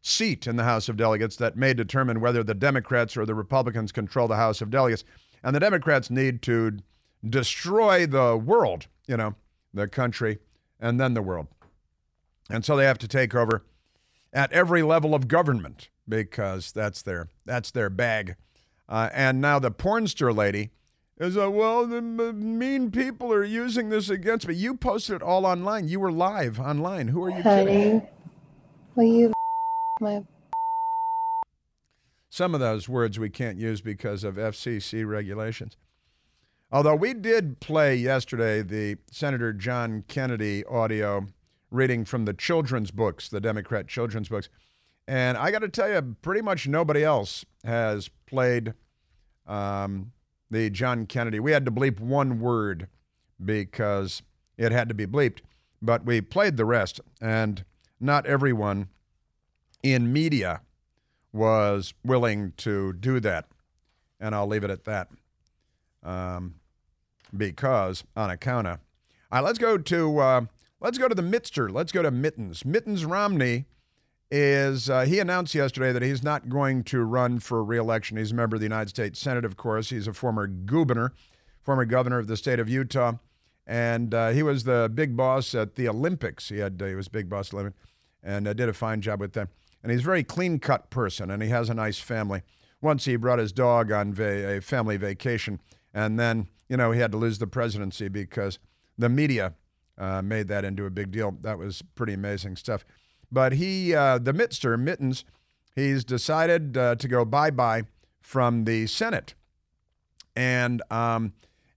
seat 0.00 0.46
in 0.46 0.56
the 0.56 0.64
House 0.64 0.88
of 0.88 0.96
Delegates 0.96 1.36
that 1.36 1.58
may 1.58 1.74
determine 1.74 2.18
whether 2.18 2.42
the 2.42 2.54
Democrats 2.54 3.18
or 3.18 3.26
the 3.26 3.34
Republicans 3.34 3.92
control 3.92 4.26
the 4.26 4.36
House 4.36 4.62
of 4.62 4.70
Delegates. 4.70 5.04
And 5.44 5.54
the 5.54 5.60
Democrats 5.60 6.08
need 6.08 6.40
to 6.42 6.78
destroy 7.28 8.06
the 8.06 8.34
world, 8.34 8.86
you 9.06 9.18
know, 9.18 9.34
the 9.74 9.86
country, 9.86 10.38
and 10.80 10.98
then 10.98 11.12
the 11.12 11.20
world. 11.20 11.48
And 12.48 12.64
so 12.64 12.76
they 12.76 12.86
have 12.86 12.98
to 12.98 13.08
take 13.08 13.34
over 13.34 13.62
at 14.32 14.50
every 14.52 14.82
level 14.82 15.14
of 15.14 15.28
government 15.28 15.90
because 16.08 16.72
that's 16.72 17.02
their 17.02 17.28
that's 17.44 17.70
their 17.70 17.90
bag. 17.90 18.36
Uh, 18.88 19.10
and 19.12 19.42
now 19.42 19.58
the 19.58 19.70
pornster 19.70 20.34
lady 20.34 20.70
is 21.18 21.36
like, 21.36 21.52
well, 21.52 21.86
the 21.86 22.00
mean 22.00 22.90
people 22.90 23.32
are 23.32 23.44
using 23.44 23.88
this 23.88 24.08
against 24.08 24.46
me. 24.46 24.54
You 24.54 24.76
posted 24.76 25.16
it 25.16 25.22
all 25.22 25.44
online. 25.46 25.88
You 25.88 26.00
were 26.00 26.12
live 26.12 26.60
online. 26.60 27.08
Who 27.08 27.24
are 27.24 27.30
you 27.30 27.42
Honey, 27.42 27.64
kidding? 27.64 28.08
will 28.94 29.04
you 29.04 29.32
my 30.00 30.22
Some 32.30 32.54
of 32.54 32.60
those 32.60 32.88
words 32.88 33.18
we 33.18 33.30
can't 33.30 33.58
use 33.58 33.80
because 33.80 34.22
of 34.22 34.36
FCC 34.36 35.06
regulations. 35.06 35.76
Although 36.70 36.96
we 36.96 37.14
did 37.14 37.60
play 37.60 37.96
yesterday 37.96 38.62
the 38.62 38.98
Senator 39.10 39.52
John 39.52 40.04
Kennedy 40.06 40.64
audio 40.66 41.26
reading 41.70 42.04
from 42.04 42.26
the 42.26 42.34
children's 42.34 42.90
books, 42.90 43.28
the 43.28 43.40
Democrat 43.40 43.88
children's 43.88 44.28
books. 44.28 44.48
And 45.06 45.38
I 45.38 45.50
got 45.50 45.60
to 45.60 45.68
tell 45.68 45.90
you, 45.90 46.16
pretty 46.20 46.42
much 46.42 46.68
nobody 46.68 47.02
else 47.02 47.44
has 47.64 48.10
played 48.26 48.74
um, 49.46 50.12
the 50.50 50.70
John 50.70 51.06
Kennedy. 51.06 51.40
We 51.40 51.52
had 51.52 51.64
to 51.64 51.70
bleep 51.70 52.00
one 52.00 52.40
word 52.40 52.88
because 53.44 54.22
it 54.56 54.72
had 54.72 54.88
to 54.88 54.94
be 54.94 55.06
bleeped, 55.06 55.38
but 55.80 56.04
we 56.04 56.20
played 56.20 56.56
the 56.56 56.64
rest. 56.64 57.00
And 57.20 57.64
not 58.00 58.26
everyone 58.26 58.88
in 59.82 60.12
media 60.12 60.62
was 61.32 61.94
willing 62.04 62.52
to 62.58 62.92
do 62.94 63.20
that. 63.20 63.46
And 64.20 64.34
I'll 64.34 64.46
leave 64.46 64.64
it 64.64 64.70
at 64.70 64.84
that. 64.84 65.08
Um, 66.02 66.54
because 67.36 68.04
on 68.16 68.30
account 68.30 68.66
of. 68.66 68.78
All 69.30 69.40
right, 69.40 69.44
let's 69.44 69.58
go 69.58 69.76
to. 69.78 70.18
Uh, 70.18 70.40
Let's 70.80 70.96
go 70.96 71.08
to 71.08 71.14
the 71.14 71.22
Mittster. 71.22 71.72
Let's 71.72 71.90
go 71.90 72.02
to 72.02 72.10
Mittens. 72.12 72.64
Mittens 72.64 73.04
Romney 73.04 73.64
is, 74.30 74.90
uh, 74.90 75.02
he 75.02 75.18
announced 75.18 75.54
yesterday 75.54 75.92
that 75.92 76.02
he's 76.02 76.22
not 76.22 76.48
going 76.48 76.84
to 76.84 77.02
run 77.02 77.38
for 77.38 77.64
reelection. 77.64 78.16
He's 78.16 78.32
a 78.32 78.34
member 78.34 78.56
of 78.56 78.60
the 78.60 78.66
United 78.66 78.90
States 78.90 79.18
Senate, 79.18 79.44
of 79.44 79.56
course. 79.56 79.90
He's 79.90 80.06
a 80.06 80.12
former 80.12 80.46
governor, 80.46 81.12
former 81.62 81.84
governor 81.84 82.18
of 82.18 82.26
the 82.26 82.36
state 82.36 82.58
of 82.58 82.68
Utah. 82.68 83.14
And 83.66 84.14
uh, 84.14 84.30
he 84.30 84.42
was 84.42 84.64
the 84.64 84.90
big 84.92 85.16
boss 85.16 85.54
at 85.54 85.74
the 85.76 85.88
Olympics. 85.88 86.48
He 86.48 86.58
had 86.58 86.80
uh, 86.80 86.86
he 86.86 86.94
was 86.94 87.08
big 87.08 87.28
boss 87.28 87.52
Olympics 87.52 87.76
and 88.22 88.48
uh, 88.48 88.52
did 88.52 88.68
a 88.68 88.72
fine 88.72 89.00
job 89.00 89.20
with 89.20 89.32
them. 89.32 89.48
And 89.82 89.92
he's 89.92 90.00
a 90.00 90.04
very 90.04 90.24
clean 90.24 90.58
cut 90.58 90.90
person, 90.90 91.30
and 91.30 91.42
he 91.42 91.48
has 91.50 91.68
a 91.68 91.74
nice 91.74 91.98
family. 91.98 92.42
Once 92.80 93.04
he 93.04 93.16
brought 93.16 93.38
his 93.38 93.52
dog 93.52 93.92
on 93.92 94.12
va- 94.12 94.56
a 94.56 94.60
family 94.60 94.96
vacation, 94.96 95.60
and 95.94 96.18
then 96.18 96.48
you 96.68 96.76
know 96.76 96.92
he 96.92 97.00
had 97.00 97.12
to 97.12 97.18
lose 97.18 97.38
the 97.38 97.46
presidency 97.46 98.08
because 98.08 98.58
the 98.96 99.08
media 99.08 99.54
uh, 99.96 100.22
made 100.22 100.48
that 100.48 100.64
into 100.64 100.84
a 100.84 100.90
big 100.90 101.10
deal. 101.10 101.36
That 101.40 101.58
was 101.58 101.82
pretty 101.94 102.12
amazing 102.12 102.56
stuff. 102.56 102.84
But 103.30 103.52
he, 103.52 103.94
uh, 103.94 104.18
the 104.18 104.32
Mittster, 104.32 104.78
Mittens, 104.78 105.24
he's 105.74 106.04
decided 106.04 106.76
uh, 106.76 106.94
to 106.96 107.08
go 107.08 107.24
bye 107.24 107.50
bye 107.50 107.84
from 108.20 108.64
the 108.64 108.86
Senate. 108.86 109.34
And, 110.34 110.82
um, 110.90 111.32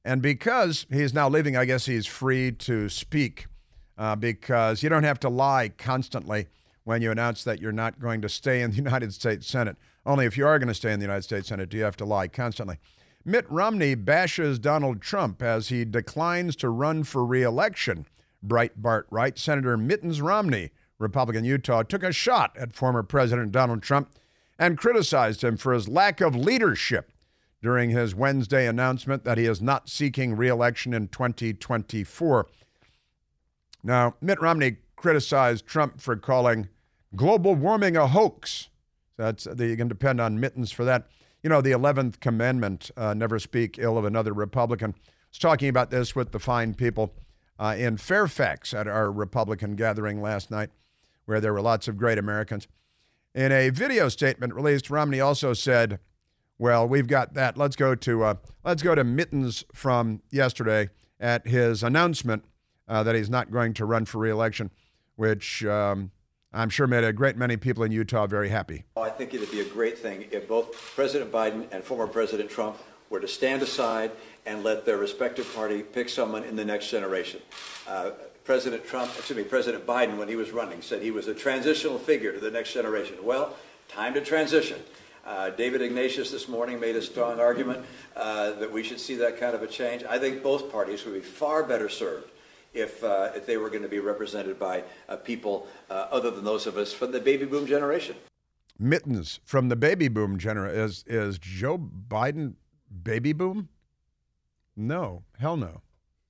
and 0.05 0.21
because 0.21 0.85
he's 0.91 1.13
now 1.13 1.29
leaving, 1.29 1.57
I 1.57 1.65
guess 1.65 1.85
he's 1.85 2.05
free 2.05 2.51
to 2.53 2.89
speak 2.89 3.47
uh, 3.97 4.15
because 4.15 4.83
you 4.83 4.89
don't 4.89 5.03
have 5.03 5.19
to 5.21 5.29
lie 5.29 5.69
constantly 5.69 6.47
when 6.83 7.01
you 7.01 7.11
announce 7.11 7.43
that 7.43 7.61
you're 7.61 7.71
not 7.71 7.99
going 7.99 8.21
to 8.21 8.29
stay 8.29 8.61
in 8.61 8.71
the 8.71 8.77
United 8.85 9.13
States 9.13 9.47
Senate. 9.47 9.77
Only 10.05 10.25
if 10.25 10.37
you 10.37 10.47
are 10.47 10.57
going 10.59 10.67
to 10.67 10.73
stay 10.73 10.91
in 10.91 10.99
the 10.99 11.05
United 11.05 11.23
States 11.23 11.47
Senate 11.47 11.69
do 11.69 11.77
you 11.77 11.83
have 11.83 11.97
to 11.97 12.05
lie 12.05 12.27
constantly. 12.27 12.77
Mitt 13.23 13.49
Romney 13.51 13.93
bashes 13.93 14.57
Donald 14.57 15.01
Trump 15.01 15.43
as 15.43 15.69
he 15.69 15.85
declines 15.85 16.55
to 16.57 16.69
run 16.69 17.03
for 17.03 17.23
reelection. 17.23 18.07
Breitbart 18.45 19.03
writes 19.11 19.43
Senator 19.43 19.77
Mittens 19.77 20.21
Romney, 20.21 20.71
Republican 21.01 21.43
Utah, 21.43 21.83
took 21.83 22.03
a 22.03 22.11
shot 22.11 22.55
at 22.57 22.73
former 22.73 23.03
President 23.03 23.51
Donald 23.51 23.81
Trump 23.81 24.09
and 24.57 24.77
criticized 24.77 25.43
him 25.43 25.57
for 25.57 25.73
his 25.73 25.87
lack 25.87 26.21
of 26.21 26.35
leadership 26.35 27.11
during 27.61 27.89
his 27.89 28.15
Wednesday 28.15 28.67
announcement 28.67 29.23
that 29.23 29.37
he 29.37 29.45
is 29.45 29.61
not 29.61 29.89
seeking 29.89 30.35
reelection 30.35 30.93
in 30.93 31.07
2024. 31.07 32.47
Now, 33.83 34.15
Mitt 34.21 34.41
Romney 34.41 34.77
criticized 34.95 35.65
Trump 35.65 35.99
for 35.99 36.15
calling 36.15 36.69
global 37.15 37.55
warming 37.55 37.97
a 37.97 38.07
hoax. 38.07 38.69
That's 39.17 39.45
you 39.45 39.75
can 39.75 39.87
depend 39.87 40.21
on 40.21 40.39
Mittens 40.39 40.71
for 40.71 40.85
that 40.85 41.07
you 41.43 41.49
know, 41.49 41.61
the 41.61 41.71
11th 41.71 42.19
commandment, 42.19 42.91
uh, 42.95 43.13
never 43.13 43.39
speak 43.39 43.79
ill 43.79 43.97
of 43.97 44.05
another 44.05 44.33
Republican. 44.33 44.93
I 44.97 45.01
was 45.31 45.39
talking 45.39 45.69
about 45.69 45.89
this 45.89 46.15
with 46.15 46.31
the 46.31 46.39
fine 46.39 46.73
people 46.73 47.13
uh, 47.59 47.75
in 47.77 47.97
Fairfax 47.97 48.73
at 48.73 48.87
our 48.87 49.11
Republican 49.11 49.75
gathering 49.75 50.21
last 50.21 50.51
night, 50.51 50.69
where 51.31 51.39
there 51.39 51.53
were 51.53 51.61
lots 51.61 51.87
of 51.87 51.95
great 51.97 52.17
Americans. 52.17 52.67
In 53.33 53.53
a 53.53 53.69
video 53.69 54.09
statement 54.09 54.53
released, 54.53 54.89
Romney 54.89 55.21
also 55.21 55.53
said, 55.53 55.99
"Well, 56.59 56.85
we've 56.85 57.07
got 57.07 57.35
that. 57.35 57.57
Let's 57.57 57.77
go 57.77 57.95
to 57.95 58.23
uh, 58.23 58.33
let's 58.65 58.83
go 58.83 58.93
to 58.93 59.05
Mittens 59.05 59.63
from 59.73 60.21
yesterday 60.29 60.89
at 61.21 61.47
his 61.47 61.83
announcement 61.83 62.43
uh, 62.89 63.03
that 63.03 63.15
he's 63.15 63.29
not 63.29 63.49
going 63.49 63.73
to 63.75 63.85
run 63.85 64.03
for 64.03 64.17
reelection, 64.17 64.71
which 65.15 65.63
um, 65.63 66.11
I'm 66.51 66.69
sure 66.69 66.85
made 66.85 67.05
a 67.05 67.13
great 67.13 67.37
many 67.37 67.55
people 67.55 67.85
in 67.85 67.93
Utah 67.93 68.27
very 68.27 68.49
happy. 68.49 68.83
I 68.97 69.09
think 69.09 69.33
it 69.33 69.39
would 69.39 69.51
be 69.51 69.61
a 69.61 69.69
great 69.69 69.97
thing 69.97 70.25
if 70.31 70.49
both 70.49 70.73
President 70.95 71.31
Biden 71.31 71.65
and 71.71 71.81
former 71.81 72.07
President 72.07 72.49
Trump 72.49 72.77
were 73.09 73.21
to 73.21 73.27
stand 73.27 73.61
aside 73.61 74.11
and 74.45 74.63
let 74.63 74.85
their 74.85 74.97
respective 74.97 75.49
party 75.55 75.81
pick 75.81 76.09
someone 76.09 76.43
in 76.43 76.57
the 76.57 76.65
next 76.65 76.89
generation. 76.89 77.41
Uh, 77.87 78.11
President 78.51 78.85
Trump, 78.85 79.09
excuse 79.17 79.37
me, 79.37 79.45
President 79.45 79.87
Biden, 79.87 80.17
when 80.17 80.27
he 80.27 80.35
was 80.35 80.51
running, 80.51 80.81
said 80.81 81.01
he 81.01 81.09
was 81.09 81.29
a 81.29 81.33
transitional 81.33 81.97
figure 81.97 82.33
to 82.33 82.39
the 82.41 82.51
next 82.51 82.73
generation. 82.73 83.15
Well, 83.23 83.55
time 83.87 84.13
to 84.15 84.19
transition. 84.19 84.77
Uh, 85.25 85.51
David 85.51 85.81
Ignatius 85.81 86.31
this 86.31 86.49
morning 86.49 86.77
made 86.77 86.97
a 86.97 87.01
strong 87.01 87.39
argument 87.39 87.85
uh, 88.13 88.51
that 88.51 88.69
we 88.69 88.83
should 88.83 88.99
see 88.99 89.15
that 89.15 89.39
kind 89.39 89.55
of 89.55 89.63
a 89.63 89.67
change. 89.67 90.03
I 90.03 90.19
think 90.19 90.43
both 90.43 90.69
parties 90.69 91.05
would 91.05 91.13
be 91.13 91.21
far 91.21 91.63
better 91.63 91.87
served 91.87 92.29
if, 92.73 93.01
uh, 93.05 93.29
if 93.33 93.45
they 93.45 93.55
were 93.55 93.69
going 93.69 93.83
to 93.83 93.87
be 93.87 93.99
represented 93.99 94.59
by 94.59 94.83
uh, 95.07 95.15
people 95.15 95.69
uh, 95.89 96.07
other 96.11 96.29
than 96.29 96.43
those 96.43 96.67
of 96.67 96.75
us 96.75 96.91
from 96.91 97.13
the 97.13 97.21
baby 97.21 97.45
boom 97.45 97.65
generation. 97.65 98.17
Mittens 98.77 99.39
from 99.45 99.69
the 99.69 99.77
baby 99.77 100.09
boom 100.09 100.37
generation. 100.37 100.77
Is, 100.77 101.05
is 101.07 101.39
Joe 101.39 101.77
Biden 101.77 102.55
baby 103.01 103.31
boom? 103.31 103.69
No, 104.75 105.23
hell 105.39 105.55
no. 105.55 105.83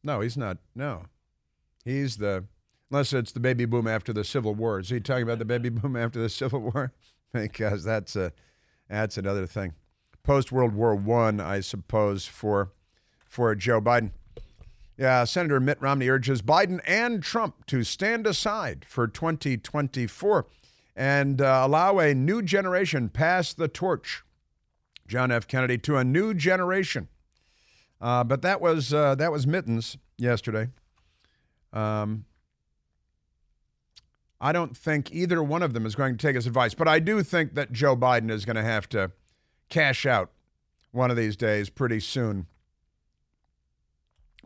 No, 0.04 0.22
he's 0.22 0.38
not. 0.38 0.60
No. 0.76 1.06
He's 1.84 2.18
the, 2.18 2.46
unless 2.90 3.14
it's 3.14 3.32
the 3.32 3.40
baby 3.40 3.66
boom 3.66 3.88
after 3.88 4.14
the 4.14 4.24
Civil 4.24 4.56
War. 4.56 4.80
Is 4.80 4.90
he 4.90 5.00
talking 5.00 5.24
about 5.24 5.40
the 5.40 5.46
baby 5.46 5.70
boom 5.70 5.96
after 5.96 6.22
the 6.22 6.30
Civil 6.30 6.60
War? 6.62 6.94
because 7.34 7.84
that's 7.84 8.16
a, 8.16 8.34
that's 8.90 9.18
another 9.18 9.46
thing. 9.46 9.74
post 10.24 10.52
World 10.52 10.74
War 10.74 10.96
One, 10.96 11.40
I, 11.40 11.56
I 11.56 11.60
suppose, 11.62 12.26
for 12.26 12.72
for 13.26 13.56
Joe 13.56 13.80
Biden. 13.80 14.12
Yeah, 14.98 15.24
Senator 15.24 15.60
Mitt 15.60 15.82
Romney 15.82 16.10
urges 16.10 16.42
Biden 16.42 16.82
and 16.86 17.24
Trump 17.24 17.66
to 17.68 17.84
stand 17.84 18.28
aside 18.28 18.86
for 18.88 19.08
2024 19.08 20.46
and 20.96 21.42
uh, 21.42 21.64
allow 21.66 21.98
a 22.00 22.14
new 22.14 22.42
generation 22.42 23.10
pass 23.10 23.54
the 23.54 23.68
torch. 23.68 24.24
John 25.08 25.32
F. 25.32 25.48
Kennedy 25.48 25.78
to 25.80 25.98
a 25.98 26.04
new 26.04 26.34
generation. 26.34 27.08
Uh, 28.00 28.24
but 28.24 28.42
that 28.42 28.62
was 28.62 28.94
uh, 28.94 29.16
that 29.16 29.32
was 29.32 29.48
Mittens 29.48 29.98
yesterday. 30.18 30.68
Um, 31.74 32.26
I 34.40 34.52
don't 34.52 34.76
think 34.76 35.12
either 35.14 35.44
one 35.44 35.62
of 35.62 35.74
them 35.74 35.86
is 35.86 35.96
going 35.96 36.18
to 36.18 36.28
take 36.28 36.36
his 36.36 36.48
advice, 36.48 36.74
but 36.74 36.88
I 36.88 37.00
do 37.00 37.22
think 37.22 37.54
that 37.54 37.72
Joe 37.72 37.96
Biden 37.96 38.32
is 38.32 38.44
going 38.44 38.56
to 38.56 38.64
have 38.64 38.90
to 38.90 39.12
cash 39.70 40.06
out 40.06 40.32
one 40.92 41.12
of 41.12 41.18
these 41.18 41.36
days 41.36 41.70
pretty 41.70 42.00
soon 42.00 42.48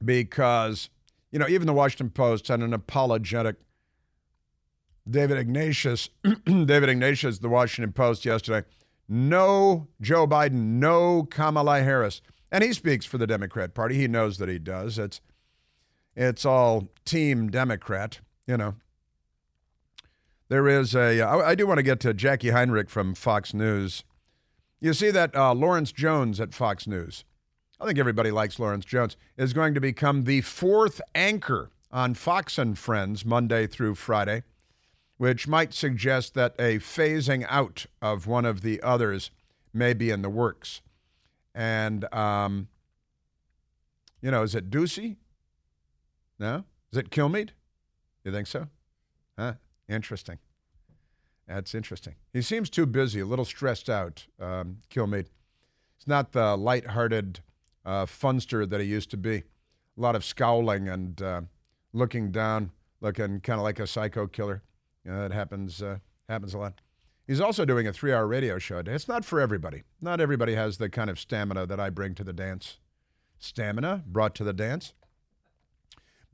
because, 0.04 0.90
you 1.32 1.40
know, 1.40 1.48
even 1.48 1.66
the 1.66 1.74
Washington 1.74 2.10
Post 2.10 2.50
had 2.50 2.60
an 2.60 2.74
apologetic 2.74 3.56
David 5.10 5.38
Ignatius, 5.38 6.10
David 6.46 6.90
Ignatius, 6.90 7.40
the 7.40 7.50
Washington 7.50 7.94
Post 7.94 8.26
yesterday, 8.26 8.68
no 9.08 9.88
Joe 10.02 10.28
Biden, 10.28 10.80
no 10.80 11.24
Kamala 11.24 11.82
Harris. 11.82 12.22
And 12.52 12.64
he 12.64 12.74
speaks 12.74 13.06
for 13.06 13.18
the 13.18 13.28
Democrat 13.28 13.74
Party. 13.74 13.96
He 13.96 14.08
knows 14.08 14.38
that 14.40 14.50
he 14.50 14.60
does. 14.60 14.98
It's 14.98 15.22
it's 16.16 16.46
all 16.46 16.88
team 17.04 17.50
Democrat, 17.50 18.20
you 18.48 18.58
know. 18.58 18.76
There 20.48 20.68
is 20.68 20.96
a. 20.96 21.22
I, 21.22 21.50
I 21.50 21.56
do 21.56 21.66
want 21.66 21.80
to 21.80 21.84
get 21.84 22.00
to 22.02 22.14
Jacqui 22.14 22.52
Heinrich 22.52 22.90
from 22.90 23.16
Fox 23.16 23.54
News. 23.54 24.04
You 24.80 24.94
see 24.94 25.10
that 25.12 25.36
uh, 25.36 25.54
Lawrence 25.54 25.92
Jones 25.92 26.40
at 26.40 26.54
Fox 26.54 26.86
News. 26.86 27.26
I 27.80 27.86
think 27.86 27.98
everybody 27.98 28.32
likes 28.32 28.60
Lawrence 28.60 28.86
Jones. 28.86 29.18
Is 29.38 29.54
going 29.54 29.74
to 29.74 29.82
become 29.82 30.24
the 30.24 30.42
fourth 30.42 31.02
anchor 31.16 31.72
on 31.92 32.14
Fox 32.14 32.58
and 32.58 32.78
Friends 32.78 33.26
Monday 33.26 33.66
through 33.66 33.96
Friday, 33.96 34.44
which 35.18 35.48
might 35.48 35.74
suggest 35.74 36.36
that 36.36 36.54
a 36.60 36.78
phasing 36.78 37.46
out 37.50 37.88
of 38.02 38.28
one 38.28 38.46
of 38.46 38.62
the 38.62 38.82
others 38.82 39.32
may 39.74 39.94
be 39.94 40.12
in 40.12 40.22
the 40.22 40.30
works. 40.30 40.82
And 41.56 42.12
um, 42.14 42.68
you 44.22 44.30
know, 44.30 44.44
is 44.44 44.54
it 44.54 44.70
Doocy? 44.70 45.18
No, 46.40 46.64
is 46.92 46.98
it 46.98 47.10
Kilmeade? 47.10 47.50
You 48.24 48.32
think 48.32 48.48
so? 48.48 48.68
Huh? 49.38 49.54
Interesting. 49.88 50.40
That's 51.48 51.76
interesting. 51.76 52.16
He 52.34 52.42
seems 52.42 52.70
too 52.70 52.86
busy, 52.86 53.20
a 53.20 53.26
little 53.26 53.46
stressed 53.46 53.90
out, 53.90 54.26
um, 54.40 54.78
Kilmeade. 54.90 55.28
He's 55.98 56.08
not 56.08 56.32
the 56.32 56.58
light-hearted 56.58 57.40
uh, 57.86 58.06
funster 58.06 58.68
that 58.68 58.82
he 58.82 58.88
used 58.88 59.12
to 59.12 59.18
be. 59.18 59.44
A 59.98 60.02
lot 60.02 60.16
of 60.16 60.26
scowling 60.26 60.90
and 60.90 61.22
uh, 61.22 61.42
looking 61.94 62.32
down, 62.32 62.72
looking 63.00 63.40
kind 63.42 63.60
of 63.60 63.64
like 63.64 63.80
a 63.80 63.88
psycho 63.88 64.28
killer. 64.28 64.64
You 65.06 65.12
know, 65.12 65.22
that 65.22 65.32
happens 65.32 65.82
uh, 65.82 66.00
happens 66.28 66.54
a 66.54 66.58
lot. 66.58 66.82
He's 67.28 67.42
also 67.42 67.64
doing 67.64 67.88
a 67.88 67.94
three-hour 67.94 68.28
radio 68.28 68.58
show. 68.58 68.82
It's 68.86 69.08
not 69.08 69.24
for 69.24 69.40
everybody. 69.40 69.84
Not 70.02 70.20
everybody 70.20 70.56
has 70.56 70.78
the 70.78 70.90
kind 70.90 71.10
of 71.10 71.20
stamina 71.20 71.66
that 71.68 71.80
I 71.80 71.90
bring 71.90 72.16
to 72.16 72.24
the 72.24 72.34
dance. 72.34 72.80
Stamina 73.40 74.04
brought 74.08 74.36
to 74.36 74.44
the 74.44 74.54
dance. 74.54 74.94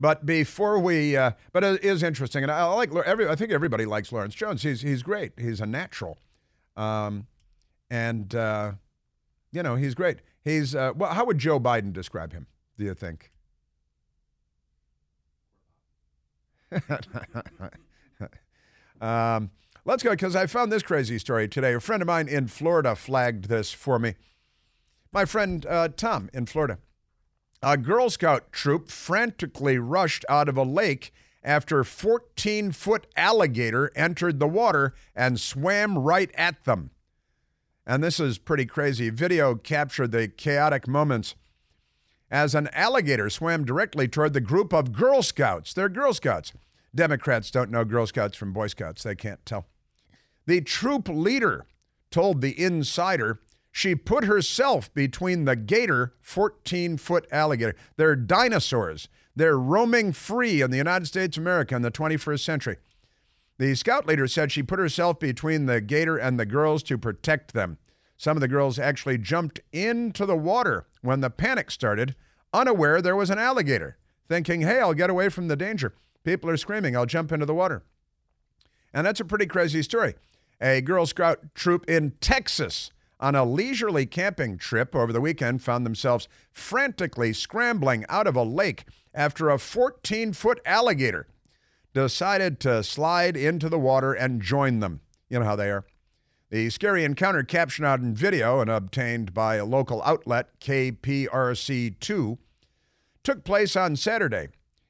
But 0.02 0.26
before 0.26 0.80
we, 0.80 1.16
uh, 1.16 1.30
but 1.52 1.62
it 1.62 1.84
is 1.84 2.02
interesting, 2.02 2.42
and 2.42 2.50
I 2.50 2.64
like 2.64 2.92
every. 3.06 3.28
I 3.28 3.36
think 3.36 3.52
everybody 3.52 3.84
likes 3.86 4.10
Lawrence 4.10 4.34
Jones. 4.34 4.64
He's 4.64 4.80
he's 4.80 5.04
great. 5.04 5.30
He's 5.38 5.60
a 5.60 5.66
natural, 5.66 6.18
um, 6.76 7.28
and 7.88 8.34
uh, 8.34 8.72
you 9.52 9.62
know 9.62 9.76
he's 9.76 9.94
great. 9.94 10.18
He's 10.42 10.74
uh, 10.74 10.90
well. 10.96 11.14
How 11.14 11.24
would 11.24 11.38
Joe 11.38 11.60
Biden 11.60 11.92
describe 11.92 12.32
him? 12.32 12.48
Do 12.76 12.84
you 12.84 12.94
think? 12.94 13.30
um, 19.00 19.52
let's 19.84 20.02
go 20.02 20.10
because 20.10 20.34
I 20.34 20.46
found 20.46 20.72
this 20.72 20.82
crazy 20.82 21.20
story 21.20 21.46
today. 21.46 21.74
A 21.74 21.80
friend 21.80 22.02
of 22.02 22.08
mine 22.08 22.26
in 22.26 22.48
Florida 22.48 22.96
flagged 22.96 23.44
this 23.44 23.70
for 23.70 24.00
me. 24.00 24.16
My 25.12 25.26
friend 25.26 25.64
uh, 25.64 25.90
Tom 25.96 26.28
in 26.34 26.46
Florida. 26.46 26.78
A 27.62 27.76
Girl 27.76 28.10
Scout 28.10 28.50
troop 28.50 28.90
frantically 28.90 29.78
rushed 29.78 30.24
out 30.28 30.48
of 30.48 30.56
a 30.56 30.64
lake 30.64 31.14
after 31.44 31.78
a 31.78 31.84
14 31.84 32.72
foot 32.72 33.06
alligator 33.16 33.92
entered 33.94 34.40
the 34.40 34.48
water 34.48 34.94
and 35.14 35.38
swam 35.38 35.96
right 35.96 36.30
at 36.34 36.64
them. 36.64 36.90
And 37.86 38.02
this 38.02 38.18
is 38.18 38.38
pretty 38.38 38.66
crazy. 38.66 39.10
Video 39.10 39.54
captured 39.54 40.10
the 40.10 40.26
chaotic 40.26 40.88
moments 40.88 41.36
as 42.32 42.54
an 42.54 42.68
alligator 42.72 43.30
swam 43.30 43.64
directly 43.64 44.08
toward 44.08 44.32
the 44.32 44.40
group 44.40 44.72
of 44.72 44.92
Girl 44.92 45.22
Scouts. 45.22 45.72
They're 45.72 45.88
Girl 45.88 46.12
Scouts. 46.12 46.52
Democrats 46.94 47.50
don't 47.50 47.70
know 47.70 47.84
Girl 47.84 48.06
Scouts 48.06 48.36
from 48.36 48.52
Boy 48.52 48.66
Scouts, 48.66 49.04
they 49.04 49.14
can't 49.14 49.44
tell. 49.46 49.66
The 50.46 50.60
troop 50.60 51.08
leader 51.08 51.66
told 52.10 52.40
the 52.40 52.60
insider 52.60 53.40
she 53.72 53.94
put 53.94 54.24
herself 54.24 54.92
between 54.92 55.46
the 55.46 55.56
gator, 55.56 56.12
14 56.20 56.98
foot 56.98 57.26
alligator. 57.32 57.74
They're 57.96 58.14
dinosaurs. 58.14 59.08
They're 59.34 59.58
roaming 59.58 60.12
free 60.12 60.60
in 60.60 60.70
the 60.70 60.76
United 60.76 61.06
States 61.06 61.38
of 61.38 61.42
America 61.42 61.74
in 61.74 61.80
the 61.80 61.90
21st 61.90 62.40
century. 62.44 62.76
The 63.58 63.74
scout 63.74 64.06
leader 64.06 64.28
said 64.28 64.52
she 64.52 64.62
put 64.62 64.78
herself 64.78 65.18
between 65.18 65.64
the 65.64 65.80
gator 65.80 66.18
and 66.18 66.38
the 66.38 66.44
girls 66.44 66.82
to 66.84 66.98
protect 66.98 67.54
them. 67.54 67.78
Some 68.18 68.36
of 68.36 68.42
the 68.42 68.48
girls 68.48 68.78
actually 68.78 69.18
jumped 69.18 69.60
into 69.72 70.26
the 70.26 70.36
water 70.36 70.86
when 71.00 71.20
the 71.20 71.30
panic 71.30 71.70
started, 71.70 72.14
unaware 72.52 73.00
there 73.00 73.16
was 73.16 73.30
an 73.30 73.38
alligator, 73.38 73.96
thinking, 74.28 74.60
hey, 74.60 74.80
I'll 74.80 74.94
get 74.94 75.10
away 75.10 75.30
from 75.30 75.48
the 75.48 75.56
danger. 75.56 75.94
People 76.24 76.50
are 76.50 76.56
screaming, 76.58 76.94
I'll 76.94 77.06
jump 77.06 77.32
into 77.32 77.46
the 77.46 77.54
water. 77.54 77.82
And 78.92 79.06
that's 79.06 79.20
a 79.20 79.24
pretty 79.24 79.46
crazy 79.46 79.82
story. 79.82 80.14
A 80.60 80.82
Girl 80.82 81.06
Scout 81.06 81.54
troop 81.54 81.88
in 81.88 82.12
Texas 82.20 82.90
on 83.22 83.36
a 83.36 83.44
leisurely 83.44 84.04
camping 84.04 84.58
trip 84.58 84.96
over 84.96 85.12
the 85.12 85.20
weekend 85.20 85.62
found 85.62 85.86
themselves 85.86 86.26
frantically 86.50 87.32
scrambling 87.32 88.04
out 88.08 88.26
of 88.26 88.34
a 88.34 88.42
lake 88.42 88.84
after 89.14 89.48
a 89.48 89.58
14 89.58 90.32
foot 90.32 90.60
alligator 90.66 91.28
decided 91.94 92.58
to 92.58 92.82
slide 92.82 93.36
into 93.36 93.68
the 93.68 93.78
water 93.78 94.12
and 94.12 94.42
join 94.42 94.80
them. 94.80 95.00
You 95.30 95.38
know 95.38 95.44
how 95.44 95.56
they 95.56 95.70
are. 95.70 95.84
The 96.50 96.68
scary 96.68 97.04
encounter 97.04 97.44
captured 97.44 97.86
on 97.86 98.14
video 98.14 98.60
and 98.60 98.68
obtained 98.68 99.32
by 99.32 99.54
a 99.54 99.64
local 99.64 100.02
outlet, 100.02 100.48
KPRC2, 100.60 102.38
took 103.22 103.44
place 103.44 103.76
on 103.76 103.96
Saturday 103.96 104.48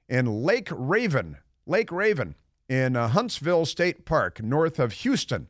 in 0.08 0.42
Lake 0.42 0.68
Raven, 0.72 1.36
Lake 1.66 1.92
Raven 1.92 2.34
in 2.68 2.96
uh, 2.96 3.08
Huntsville 3.08 3.66
State 3.66 4.06
Park, 4.06 4.42
north 4.42 4.78
of 4.78 4.92
Houston. 4.92 5.48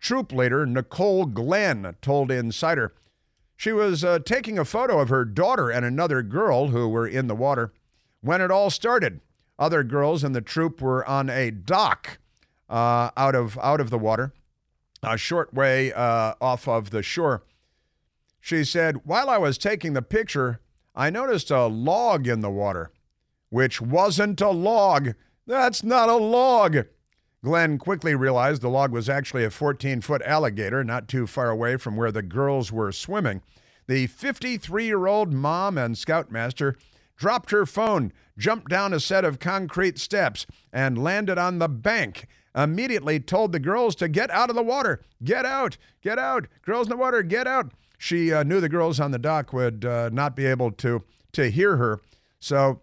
Troop 0.00 0.32
leader 0.32 0.66
Nicole 0.66 1.26
Glenn 1.26 1.96
told 2.00 2.30
Insider 2.30 2.94
she 3.60 3.72
was 3.72 4.02
uh, 4.02 4.18
taking 4.20 4.58
a 4.58 4.64
photo 4.64 5.00
of 5.00 5.10
her 5.10 5.22
daughter 5.26 5.68
and 5.68 5.84
another 5.84 6.22
girl 6.22 6.68
who 6.68 6.88
were 6.88 7.06
in 7.06 7.26
the 7.26 7.34
water 7.34 7.74
when 8.22 8.40
it 8.40 8.50
all 8.50 8.70
started. 8.70 9.20
Other 9.58 9.84
girls 9.84 10.24
in 10.24 10.32
the 10.32 10.40
troop 10.40 10.80
were 10.80 11.06
on 11.06 11.28
a 11.28 11.50
dock 11.50 12.18
uh, 12.70 13.10
out 13.18 13.34
of 13.34 13.58
out 13.58 13.78
of 13.78 13.90
the 13.90 13.98
water, 13.98 14.32
a 15.02 15.18
short 15.18 15.52
way 15.52 15.92
uh, 15.92 16.32
off 16.40 16.66
of 16.66 16.88
the 16.88 17.02
shore. 17.02 17.44
She 18.40 18.64
said, 18.64 19.04
"While 19.04 19.28
I 19.28 19.36
was 19.36 19.58
taking 19.58 19.92
the 19.92 20.00
picture, 20.00 20.60
I 20.94 21.10
noticed 21.10 21.50
a 21.50 21.66
log 21.66 22.26
in 22.26 22.40
the 22.40 22.48
water, 22.48 22.92
which 23.50 23.78
wasn't 23.78 24.40
a 24.40 24.48
log. 24.48 25.10
That's 25.46 25.84
not 25.84 26.08
a 26.08 26.16
log." 26.16 26.86
Glenn 27.42 27.78
quickly 27.78 28.14
realized 28.14 28.60
the 28.60 28.68
log 28.68 28.92
was 28.92 29.08
actually 29.08 29.44
a 29.44 29.50
14 29.50 30.02
foot 30.02 30.20
alligator 30.22 30.84
not 30.84 31.08
too 31.08 31.26
far 31.26 31.48
away 31.48 31.76
from 31.76 31.96
where 31.96 32.12
the 32.12 32.22
girls 32.22 32.70
were 32.70 32.92
swimming. 32.92 33.40
The 33.86 34.06
53 34.08 34.84
year 34.84 35.06
old 35.06 35.32
mom 35.32 35.78
and 35.78 35.96
scoutmaster 35.96 36.76
dropped 37.16 37.50
her 37.50 37.64
phone, 37.64 38.12
jumped 38.36 38.68
down 38.68 38.92
a 38.92 39.00
set 39.00 39.24
of 39.24 39.38
concrete 39.38 39.98
steps, 39.98 40.46
and 40.72 41.02
landed 41.02 41.38
on 41.38 41.58
the 41.58 41.68
bank. 41.68 42.26
Immediately 42.54 43.20
told 43.20 43.52
the 43.52 43.58
girls 43.58 43.94
to 43.96 44.08
get 44.08 44.30
out 44.30 44.50
of 44.50 44.56
the 44.56 44.62
water. 44.62 45.02
Get 45.22 45.46
out, 45.46 45.76
get 46.02 46.18
out. 46.18 46.46
Girls 46.62 46.88
in 46.88 46.90
the 46.90 46.96
water, 46.96 47.22
get 47.22 47.46
out. 47.46 47.72
She 47.96 48.32
uh, 48.32 48.42
knew 48.42 48.60
the 48.60 48.68
girls 48.68 49.00
on 49.00 49.12
the 49.12 49.18
dock 49.18 49.52
would 49.52 49.84
uh, 49.84 50.10
not 50.12 50.34
be 50.34 50.46
able 50.46 50.72
to, 50.72 51.04
to 51.32 51.50
hear 51.50 51.76
her. 51.76 52.00
So, 52.38 52.80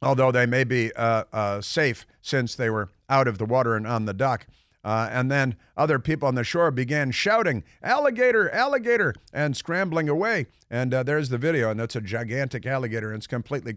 although 0.00 0.30
they 0.30 0.46
may 0.46 0.64
be 0.64 0.92
uh, 0.94 1.24
uh 1.32 1.60
safe 1.60 2.06
since 2.20 2.54
they 2.54 2.70
were 2.70 2.90
out 3.12 3.28
of 3.28 3.36
the 3.36 3.44
water 3.44 3.76
and 3.76 3.86
on 3.86 4.06
the 4.06 4.14
dock. 4.14 4.46
Uh, 4.84 5.08
and 5.12 5.30
then 5.30 5.54
other 5.76 5.98
people 5.98 6.26
on 6.26 6.34
the 6.34 6.42
shore 6.42 6.70
began 6.70 7.12
shouting, 7.12 7.62
alligator, 7.82 8.50
alligator, 8.50 9.14
and 9.32 9.56
scrambling 9.56 10.08
away. 10.08 10.46
And 10.70 10.92
uh, 10.92 11.02
there's 11.04 11.28
the 11.28 11.38
video, 11.38 11.70
and 11.70 11.78
that's 11.78 11.94
a 11.94 12.00
gigantic 12.00 12.66
alligator, 12.66 13.12
and 13.12 13.18
it's 13.18 13.28
completely. 13.28 13.76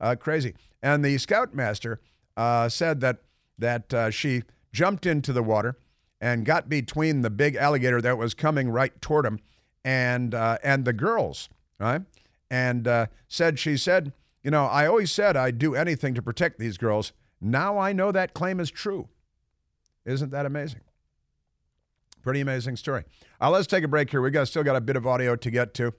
Uh, 0.00 0.16
crazy. 0.16 0.54
And 0.82 1.04
the 1.04 1.16
scoutmaster 1.16 2.00
uh, 2.36 2.68
said 2.68 3.00
that, 3.00 3.18
that 3.56 3.94
uh, 3.94 4.10
she 4.10 4.42
jumped 4.72 5.06
into 5.06 5.32
the 5.32 5.42
water 5.42 5.78
and 6.20 6.44
got 6.44 6.68
between 6.68 7.22
the 7.22 7.30
big 7.30 7.56
alligator 7.56 8.02
that 8.02 8.18
was 8.18 8.34
coming 8.34 8.68
right 8.68 9.00
toward 9.00 9.24
him 9.24 9.38
and 9.84 10.34
uh, 10.34 10.58
and 10.62 10.84
the 10.84 10.92
girls, 10.92 11.48
right? 11.78 12.02
And 12.50 13.08
said 13.28 13.58
she 13.58 13.76
said, 13.76 14.12
you 14.42 14.50
know, 14.50 14.64
I 14.66 14.86
always 14.86 15.10
said 15.10 15.36
I'd 15.36 15.58
do 15.58 15.74
anything 15.74 16.14
to 16.14 16.22
protect 16.22 16.58
these 16.58 16.76
girls. 16.76 17.12
Now 17.40 17.78
I 17.78 17.92
know 17.92 18.12
that 18.12 18.34
claim 18.34 18.60
is 18.60 18.70
true. 18.70 19.08
Isn't 20.04 20.30
that 20.30 20.46
amazing? 20.46 20.80
Pretty 22.22 22.40
amazing 22.40 22.76
story. 22.76 23.04
Uh, 23.40 23.50
let's 23.50 23.66
take 23.66 23.84
a 23.84 23.88
break 23.88 24.10
here. 24.10 24.20
We 24.20 24.30
got 24.30 24.48
still 24.48 24.64
got 24.64 24.76
a 24.76 24.80
bit 24.80 24.96
of 24.96 25.06
audio 25.06 25.36
to 25.36 25.50
get 25.50 25.74
to. 25.74 25.92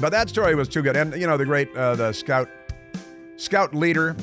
But 0.00 0.10
that 0.10 0.28
story 0.28 0.54
was 0.54 0.68
too 0.68 0.82
good. 0.82 0.96
And 0.96 1.14
you 1.14 1.26
know, 1.26 1.36
the 1.36 1.44
great 1.44 1.74
uh, 1.76 1.96
the 1.96 2.12
scout 2.12 2.48
scout 3.36 3.74
leader 3.74 4.16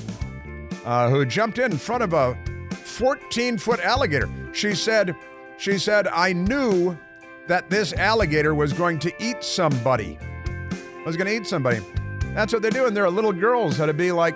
uh, 0.85 1.09
who 1.09 1.25
jumped 1.25 1.59
in 1.59 1.77
front 1.77 2.03
of 2.03 2.13
a 2.13 2.37
14 2.71 3.57
foot 3.57 3.79
alligator. 3.79 4.29
She 4.53 4.75
said, 4.75 5.15
she 5.57 5.77
said, 5.77 6.07
I 6.07 6.33
knew 6.33 6.97
that 7.47 7.69
this 7.69 7.93
alligator 7.93 8.53
was 8.53 8.73
going 8.73 8.99
to 8.99 9.13
eat 9.23 9.43
somebody. 9.43 10.17
I 10.21 11.03
Was 11.05 11.17
going 11.17 11.27
to 11.27 11.35
eat 11.35 11.47
somebody. 11.47 11.79
That's 12.33 12.53
what 12.53 12.61
they're 12.61 12.71
doing. 12.71 12.93
There 12.93 13.05
are 13.05 13.09
little 13.09 13.33
girls 13.33 13.77
that'd 13.77 13.97
be 13.97 14.11
like 14.11 14.35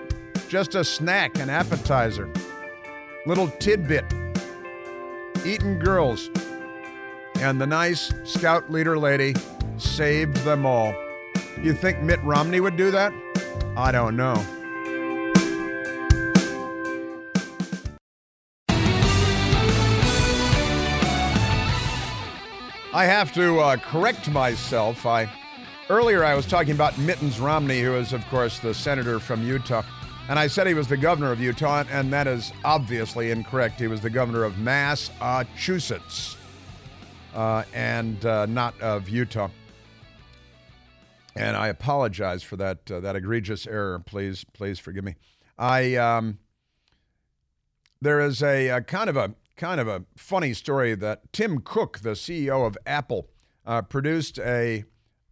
just 0.54 0.76
a 0.76 0.84
snack, 0.84 1.40
an 1.40 1.50
appetizer, 1.50 2.30
little 3.26 3.48
tidbit. 3.58 4.06
Eating 5.44 5.80
girls. 5.80 6.30
And 7.38 7.60
the 7.60 7.66
nice 7.66 8.14
scout 8.24 8.72
leader 8.72 8.96
lady 8.96 9.34
saved 9.80 10.36
them 10.46 10.64
all. 10.64 10.94
You 11.60 11.74
think 11.74 12.04
Mitt 12.04 12.24
Romney 12.24 12.60
would 12.60 12.78
do 12.78 12.92
that? 12.92 13.12
I 13.76 13.92
don't 13.92 14.16
know. 14.16 14.36
I 22.94 23.06
have 23.06 23.34
to 23.34 23.58
uh, 23.58 23.78
correct 23.78 24.30
myself. 24.30 25.08
I 25.08 25.28
earlier 25.90 26.24
I 26.24 26.36
was 26.36 26.46
talking 26.46 26.74
about 26.74 26.96
Mittens 27.00 27.40
Romney, 27.40 27.82
who 27.82 27.96
is 27.96 28.14
of 28.14 28.24
course 28.28 28.60
the 28.60 28.76
senator 28.76 29.20
from 29.20 29.42
Utah, 29.42 29.82
and 30.30 30.40
I 30.40 30.48
said 30.48 30.68
he 30.68 30.74
was 30.74 30.88
the 30.88 30.98
governor 30.98 31.32
of 31.32 31.42
Utah, 31.42 31.84
and 31.92 32.12
that 32.14 32.28
is 32.28 32.54
obviously 32.64 33.32
incorrect. 33.32 33.80
He 33.80 33.88
was 33.88 34.00
the 34.00 34.10
governor 34.10 34.44
of 34.44 34.58
Massachusetts, 34.58 36.38
uh, 37.36 37.64
and 37.74 38.26
uh, 38.26 38.46
not 38.46 38.80
of 38.80 39.10
Utah. 39.10 39.50
And 41.36 41.58
I 41.58 41.68
apologize 41.68 42.44
for 42.44 42.56
that 42.58 42.90
uh, 42.90 43.00
that 43.02 43.16
egregious 43.16 43.68
error. 43.68 44.00
Please, 44.00 44.46
please 44.54 44.80
forgive 44.80 45.04
me. 45.04 45.16
I 45.58 45.96
um, 45.96 46.38
there 48.02 48.22
is 48.22 48.42
a, 48.42 48.70
a 48.70 48.82
kind 48.82 49.10
of 49.10 49.18
a 49.18 49.34
kind 49.58 49.82
of 49.82 49.88
a 49.88 50.06
funny 50.16 50.54
story 50.54 50.96
that 50.96 51.34
Tim 51.34 51.60
Cook, 51.60 52.00
the 52.00 52.12
CEO 52.12 52.66
of 52.66 52.78
Apple, 52.86 53.30
uh, 53.66 53.82
produced 53.82 54.40
a 54.40 54.86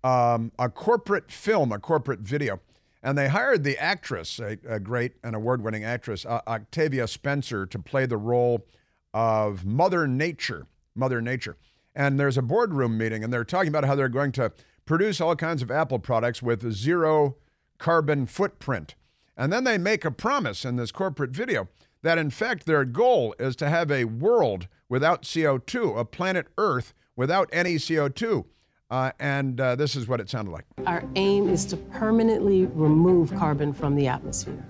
um, 0.03 0.51
a 0.57 0.69
corporate 0.69 1.31
film, 1.31 1.71
a 1.71 1.79
corporate 1.79 2.21
video, 2.21 2.59
and 3.03 3.17
they 3.17 3.27
hired 3.27 3.63
the 3.63 3.77
actress, 3.77 4.39
a, 4.39 4.57
a 4.67 4.79
great 4.79 5.13
and 5.23 5.35
award-winning 5.35 5.83
actress, 5.83 6.25
uh, 6.25 6.41
Octavia 6.47 7.07
Spencer, 7.07 7.65
to 7.65 7.79
play 7.79 8.05
the 8.05 8.17
role 8.17 8.65
of 9.13 9.65
Mother 9.65 10.07
Nature. 10.07 10.67
Mother 10.95 11.21
Nature. 11.21 11.57
And 11.95 12.19
there's 12.19 12.37
a 12.37 12.41
boardroom 12.41 12.97
meeting, 12.97 13.23
and 13.23 13.33
they're 13.33 13.43
talking 13.43 13.69
about 13.69 13.85
how 13.85 13.95
they're 13.95 14.09
going 14.09 14.31
to 14.33 14.51
produce 14.85 15.19
all 15.19 15.35
kinds 15.35 15.61
of 15.61 15.71
Apple 15.71 15.99
products 15.99 16.41
with 16.41 16.71
zero 16.71 17.35
carbon 17.77 18.25
footprint. 18.25 18.95
And 19.35 19.51
then 19.51 19.63
they 19.63 19.77
make 19.77 20.05
a 20.05 20.11
promise 20.11 20.63
in 20.65 20.75
this 20.75 20.91
corporate 20.91 21.31
video 21.31 21.67
that 22.03 22.17
in 22.17 22.29
fact 22.29 22.65
their 22.65 22.85
goal 22.85 23.35
is 23.39 23.55
to 23.57 23.69
have 23.69 23.91
a 23.91 24.05
world 24.05 24.67
without 24.89 25.23
CO2, 25.23 25.97
a 25.97 26.05
planet 26.05 26.47
Earth 26.57 26.93
without 27.15 27.49
any 27.51 27.75
CO2. 27.75 28.45
Uh, 28.91 29.11
and 29.19 29.59
uh, 29.61 29.75
this 29.75 29.95
is 29.95 30.07
what 30.07 30.19
it 30.19 30.29
sounded 30.29 30.51
like. 30.51 30.65
Our 30.85 31.03
aim 31.15 31.47
is 31.47 31.65
to 31.65 31.77
permanently 31.77 32.65
remove 32.65 33.33
carbon 33.33 33.71
from 33.71 33.95
the 33.95 34.07
atmosphere. 34.07 34.63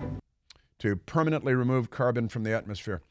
To 0.78 0.96
permanently 0.96 1.54
remove 1.54 1.90
carbon 1.90 2.28
from 2.28 2.44
the 2.44 2.54
atmosphere, 2.54 3.02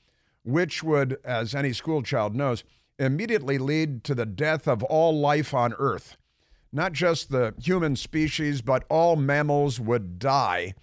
which 0.44 0.82
would, 0.82 1.18
as 1.26 1.54
any 1.54 1.74
schoolchild 1.74 2.34
knows, 2.34 2.64
immediately 2.98 3.58
lead 3.58 4.04
to 4.06 4.16
the 4.16 4.26
death 4.26 4.68
of 4.68 4.84
all 4.84 5.20
life 5.20 5.54
on 5.54 5.74
Earth. 5.78 6.16
Not 6.72 6.94
just 6.94 7.30
the 7.30 7.54
human 7.62 7.98
species, 7.98 8.62
but 8.62 8.86
all 8.90 9.18
mammals 9.18 9.80
would 9.80 10.18
die 10.18 10.74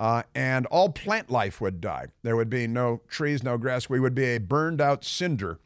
uh, 0.00 0.22
and 0.34 0.64
all 0.66 0.88
plant 0.88 1.30
life 1.30 1.60
would 1.60 1.80
die. 1.80 2.06
There 2.22 2.34
would 2.34 2.48
be 2.48 2.66
no 2.66 3.02
trees, 3.08 3.42
no 3.42 3.58
grass. 3.58 3.88
We 3.88 4.00
would 4.00 4.14
be 4.14 4.24
a 4.24 4.38
burned 4.38 4.80
out 4.80 5.04
cinder, 5.04 5.60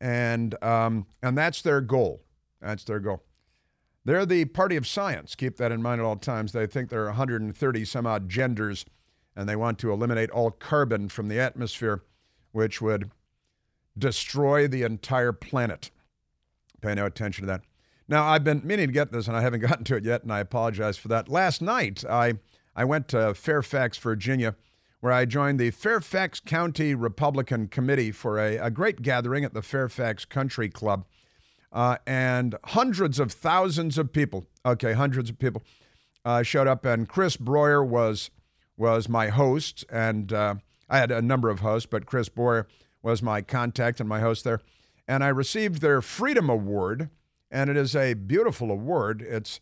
and 0.00 0.60
um, 0.62 1.06
and 1.22 1.38
that's 1.38 1.62
their 1.62 1.80
goal. 1.80 2.20
That's 2.60 2.82
their 2.82 2.98
goal. 2.98 3.22
They're 4.04 4.26
the 4.26 4.46
party 4.46 4.76
of 4.76 4.86
science. 4.86 5.34
Keep 5.34 5.56
that 5.58 5.72
in 5.72 5.82
mind 5.82 6.00
at 6.00 6.04
all 6.04 6.16
times. 6.16 6.52
They 6.52 6.66
think 6.66 6.88
there 6.88 7.02
are 7.02 7.06
130 7.06 7.84
some 7.84 8.06
odd 8.06 8.28
genders, 8.28 8.86
and 9.36 9.48
they 9.48 9.56
want 9.56 9.78
to 9.80 9.92
eliminate 9.92 10.30
all 10.30 10.50
carbon 10.50 11.08
from 11.08 11.28
the 11.28 11.38
atmosphere, 11.38 12.02
which 12.52 12.80
would 12.80 13.10
destroy 13.98 14.66
the 14.66 14.82
entire 14.82 15.32
planet. 15.32 15.90
Pay 16.80 16.94
no 16.94 17.06
attention 17.06 17.42
to 17.42 17.46
that. 17.46 17.62
Now, 18.08 18.24
I've 18.24 18.42
been 18.42 18.62
meaning 18.64 18.88
to 18.88 18.92
get 18.92 19.12
this, 19.12 19.28
and 19.28 19.36
I 19.36 19.42
haven't 19.42 19.60
gotten 19.68 19.84
to 19.84 19.96
it 19.96 20.04
yet, 20.04 20.22
and 20.22 20.32
I 20.32 20.40
apologize 20.40 20.96
for 20.96 21.08
that. 21.08 21.28
Last 21.28 21.60
night, 21.60 22.04
I 22.08 22.34
I 22.74 22.84
went 22.84 23.08
to 23.08 23.34
Fairfax, 23.34 23.98
Virginia, 23.98 24.54
where 25.00 25.12
I 25.12 25.24
joined 25.24 25.58
the 25.58 25.70
Fairfax 25.70 26.40
County 26.40 26.94
Republican 26.94 27.68
Committee 27.68 28.12
for 28.12 28.38
a, 28.38 28.56
a 28.56 28.70
great 28.70 29.02
gathering 29.02 29.44
at 29.44 29.54
the 29.54 29.62
Fairfax 29.62 30.24
Country 30.24 30.68
Club. 30.68 31.04
Uh, 31.72 31.96
and 32.06 32.56
hundreds 32.64 33.20
of 33.20 33.32
thousands 33.32 33.96
of 33.96 34.12
people, 34.12 34.44
okay, 34.66 34.92
hundreds 34.92 35.30
of 35.30 35.38
people, 35.38 35.62
uh, 36.24 36.42
showed 36.42 36.66
up, 36.66 36.84
and 36.84 37.08
Chris 37.08 37.36
Broyer 37.36 37.86
was 37.86 38.30
was 38.76 39.08
my 39.08 39.28
host, 39.28 39.84
and 39.90 40.32
uh, 40.32 40.54
I 40.88 40.98
had 40.98 41.10
a 41.10 41.20
number 41.20 41.50
of 41.50 41.60
hosts, 41.60 41.86
but 41.90 42.06
Chris 42.06 42.28
Broyer 42.30 42.64
was 43.02 43.22
my 43.22 43.42
contact 43.42 44.00
and 44.00 44.08
my 44.08 44.20
host 44.20 44.42
there, 44.42 44.60
and 45.06 45.22
I 45.22 45.28
received 45.28 45.80
their 45.80 46.00
Freedom 46.00 46.48
Award, 46.48 47.10
and 47.50 47.68
it 47.68 47.76
is 47.76 47.94
a 47.94 48.14
beautiful 48.14 48.70
award. 48.70 49.22
It's 49.22 49.60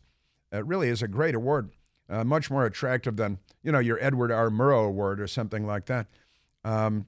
it 0.53 0.65
really 0.65 0.89
is 0.89 1.03
a 1.03 1.09
great 1.09 1.35
award 1.35 1.71
uh, 2.09 2.25
much 2.25 2.51
more 2.51 2.65
attractive 2.65 3.17
than 3.17 3.39
you 3.63 3.73
know 3.73 3.79
your 3.79 4.03
Edward 4.03 4.33
R. 4.33 4.51
Murrow 4.51 4.87
Award 4.87 5.21
or 5.21 5.27
something 5.27 5.67
like 5.67 5.87
that. 5.87 6.07
Um, 6.65 7.07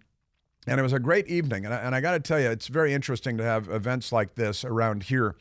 and 0.66 0.78
it 0.78 0.82
was 0.82 0.92
a 0.92 0.98
great 0.98 1.26
evening, 1.28 1.64
and 1.64 1.72
I, 1.72 1.78
and 1.78 1.94
I 1.94 2.00
got 2.00 2.12
to 2.12 2.20
tell 2.20 2.40
you, 2.40 2.50
it's 2.50 2.68
very 2.68 2.92
interesting 2.92 3.36
to 3.38 3.44
have 3.44 3.68
events 3.68 4.12
like 4.12 4.34
this 4.34 4.64
around 4.64 5.04
here. 5.04 5.36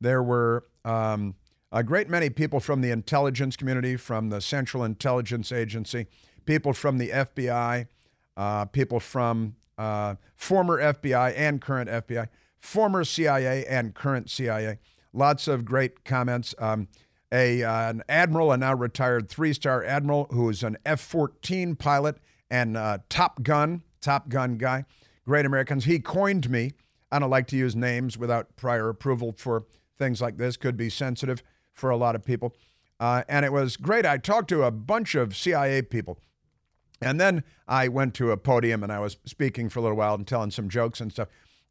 There 0.00 0.22
were 0.22 0.64
um, 0.84 1.34
a 1.72 1.82
great 1.82 2.08
many 2.08 2.30
people 2.30 2.60
from 2.60 2.80
the 2.80 2.90
intelligence 2.90 3.56
community, 3.56 3.96
from 3.96 4.30
the 4.30 4.40
Central 4.40 4.84
Intelligence 4.84 5.52
Agency, 5.52 6.06
people 6.44 6.72
from 6.72 6.98
the 6.98 7.10
FBI, 7.10 7.86
uh, 8.36 8.64
people 8.66 9.00
from 9.00 9.56
uh, 9.78 10.16
former 10.34 10.80
FBI 10.80 11.34
and 11.36 11.60
current 11.60 11.88
FBI, 11.88 12.28
former 12.58 13.04
CIA 13.04 13.64
and 13.66 13.94
current 13.94 14.30
CIA. 14.30 14.78
Lots 15.12 15.48
of 15.48 15.64
great 15.64 16.04
comments. 16.04 16.54
Um, 16.58 16.88
a 17.32 17.62
uh, 17.62 17.90
an 17.90 18.02
admiral, 18.08 18.52
a 18.52 18.56
now 18.56 18.74
retired 18.74 19.28
three 19.28 19.52
star 19.52 19.82
admiral 19.84 20.28
who 20.30 20.48
is 20.48 20.62
an 20.62 20.76
F 20.86 21.00
14 21.00 21.74
pilot 21.76 22.18
and 22.50 22.76
uh, 22.76 22.98
Top 23.08 23.42
Gun, 23.42 23.82
Top 24.06 24.28
Gun 24.28 24.56
guy. 24.56 24.84
Great 25.24 25.44
Americans. 25.44 25.84
He 25.84 25.98
coined 25.98 26.48
me. 26.48 26.70
I 27.10 27.18
don't 27.18 27.28
like 27.28 27.48
to 27.48 27.56
use 27.56 27.74
names 27.74 28.16
without 28.16 28.54
prior 28.54 28.88
approval 28.88 29.34
for 29.36 29.64
things 29.98 30.20
like 30.20 30.36
this, 30.36 30.56
could 30.56 30.76
be 30.76 30.88
sensitive 30.88 31.42
for 31.72 31.90
a 31.90 31.96
lot 31.96 32.14
of 32.14 32.24
people. 32.24 32.54
Uh, 33.00 33.24
and 33.28 33.44
it 33.44 33.52
was 33.52 33.76
great. 33.76 34.06
I 34.06 34.18
talked 34.18 34.48
to 34.50 34.62
a 34.62 34.70
bunch 34.70 35.16
of 35.16 35.36
CIA 35.36 35.82
people. 35.82 36.20
And 37.00 37.20
then 37.20 37.42
I 37.66 37.88
went 37.88 38.14
to 38.14 38.30
a 38.30 38.36
podium 38.36 38.84
and 38.84 38.92
I 38.92 39.00
was 39.00 39.16
speaking 39.24 39.68
for 39.68 39.80
a 39.80 39.82
little 39.82 39.96
while 39.96 40.14
and 40.14 40.24
telling 40.24 40.52
some 40.52 40.68
jokes 40.68 41.00
and 41.00 41.10
stuff. 41.10 41.26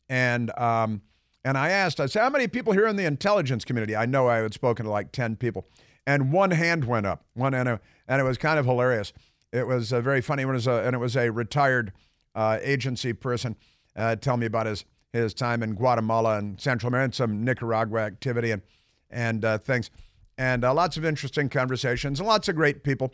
And 0.09 0.51
um, 0.59 1.03
and 1.45 1.57
I 1.57 1.69
asked, 1.69 2.01
I 2.01 2.07
said, 2.07 2.21
how 2.21 2.29
many 2.29 2.49
people 2.49 2.73
here 2.73 2.87
in 2.87 2.97
the 2.97 3.05
intelligence 3.05 3.63
community? 3.63 3.95
I 3.95 4.05
know 4.05 4.27
I 4.27 4.37
had 4.37 4.53
spoken 4.53 4.85
to 4.85 4.91
like 4.91 5.13
10 5.13 5.37
people. 5.37 5.65
And 6.05 6.33
one 6.33 6.51
hand 6.51 6.83
went 6.83 7.05
up, 7.05 7.23
one 7.33 7.53
and, 7.53 7.69
and 7.69 8.21
it 8.21 8.23
was 8.25 8.37
kind 8.37 8.59
of 8.59 8.65
hilarious. 8.65 9.13
It 9.53 9.67
was 9.67 9.93
uh, 9.93 10.01
very 10.01 10.19
funny. 10.19 10.43
It 10.43 10.47
was 10.47 10.67
a, 10.67 10.83
and 10.83 10.93
it 10.93 10.99
was 10.99 11.15
a 11.15 11.29
retired 11.29 11.93
uh, 12.35 12.59
agency 12.61 13.13
person 13.13 13.55
uh, 13.95 14.15
tell 14.15 14.37
me 14.37 14.45
about 14.45 14.65
his, 14.65 14.85
his 15.13 15.33
time 15.33 15.63
in 15.63 15.73
Guatemala 15.73 16.37
and 16.37 16.59
Central 16.59 16.89
America 16.89 17.05
and 17.05 17.15
some 17.15 17.43
Nicaragua 17.43 18.01
activity 18.01 18.51
and, 18.51 18.61
and 19.09 19.43
uh, 19.43 19.57
things. 19.57 19.89
And 20.37 20.63
uh, 20.63 20.73
lots 20.73 20.97
of 20.97 21.05
interesting 21.05 21.49
conversations 21.49 22.19
and 22.19 22.27
lots 22.27 22.49
of 22.49 22.55
great 22.55 22.83
people. 22.83 23.13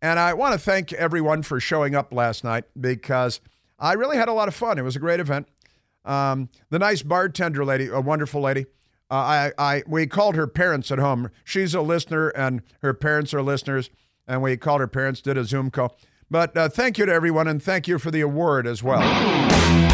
And 0.00 0.18
I 0.18 0.34
want 0.34 0.52
to 0.54 0.58
thank 0.58 0.92
everyone 0.92 1.42
for 1.42 1.60
showing 1.60 1.94
up 1.94 2.12
last 2.12 2.44
night 2.44 2.64
because 2.80 3.40
I 3.78 3.92
really 3.94 4.16
had 4.16 4.28
a 4.28 4.32
lot 4.32 4.48
of 4.48 4.54
fun. 4.54 4.78
It 4.78 4.82
was 4.82 4.96
a 4.96 5.00
great 5.00 5.20
event. 5.20 5.48
Um, 6.04 6.48
the 6.70 6.78
nice 6.78 7.02
bartender 7.02 7.64
lady, 7.64 7.88
a 7.88 8.00
wonderful 8.00 8.40
lady. 8.40 8.66
Uh, 9.10 9.14
I, 9.14 9.52
I, 9.58 9.82
we 9.86 10.06
called 10.06 10.34
her 10.36 10.46
parents 10.46 10.90
at 10.90 10.98
home. 10.98 11.30
She's 11.44 11.74
a 11.74 11.80
listener, 11.80 12.28
and 12.30 12.62
her 12.82 12.94
parents 12.94 13.32
are 13.34 13.42
listeners. 13.42 13.90
And 14.26 14.42
we 14.42 14.56
called 14.56 14.80
her 14.80 14.88
parents, 14.88 15.20
did 15.20 15.36
a 15.36 15.44
Zoom 15.44 15.70
call. 15.70 15.96
But 16.34 16.56
uh, 16.56 16.68
thank 16.68 16.98
you 16.98 17.06
to 17.06 17.12
everyone, 17.12 17.46
and 17.46 17.62
thank 17.62 17.86
you 17.86 17.96
for 18.00 18.10
the 18.10 18.20
award 18.20 18.66
as 18.66 18.82
well. 18.82 19.93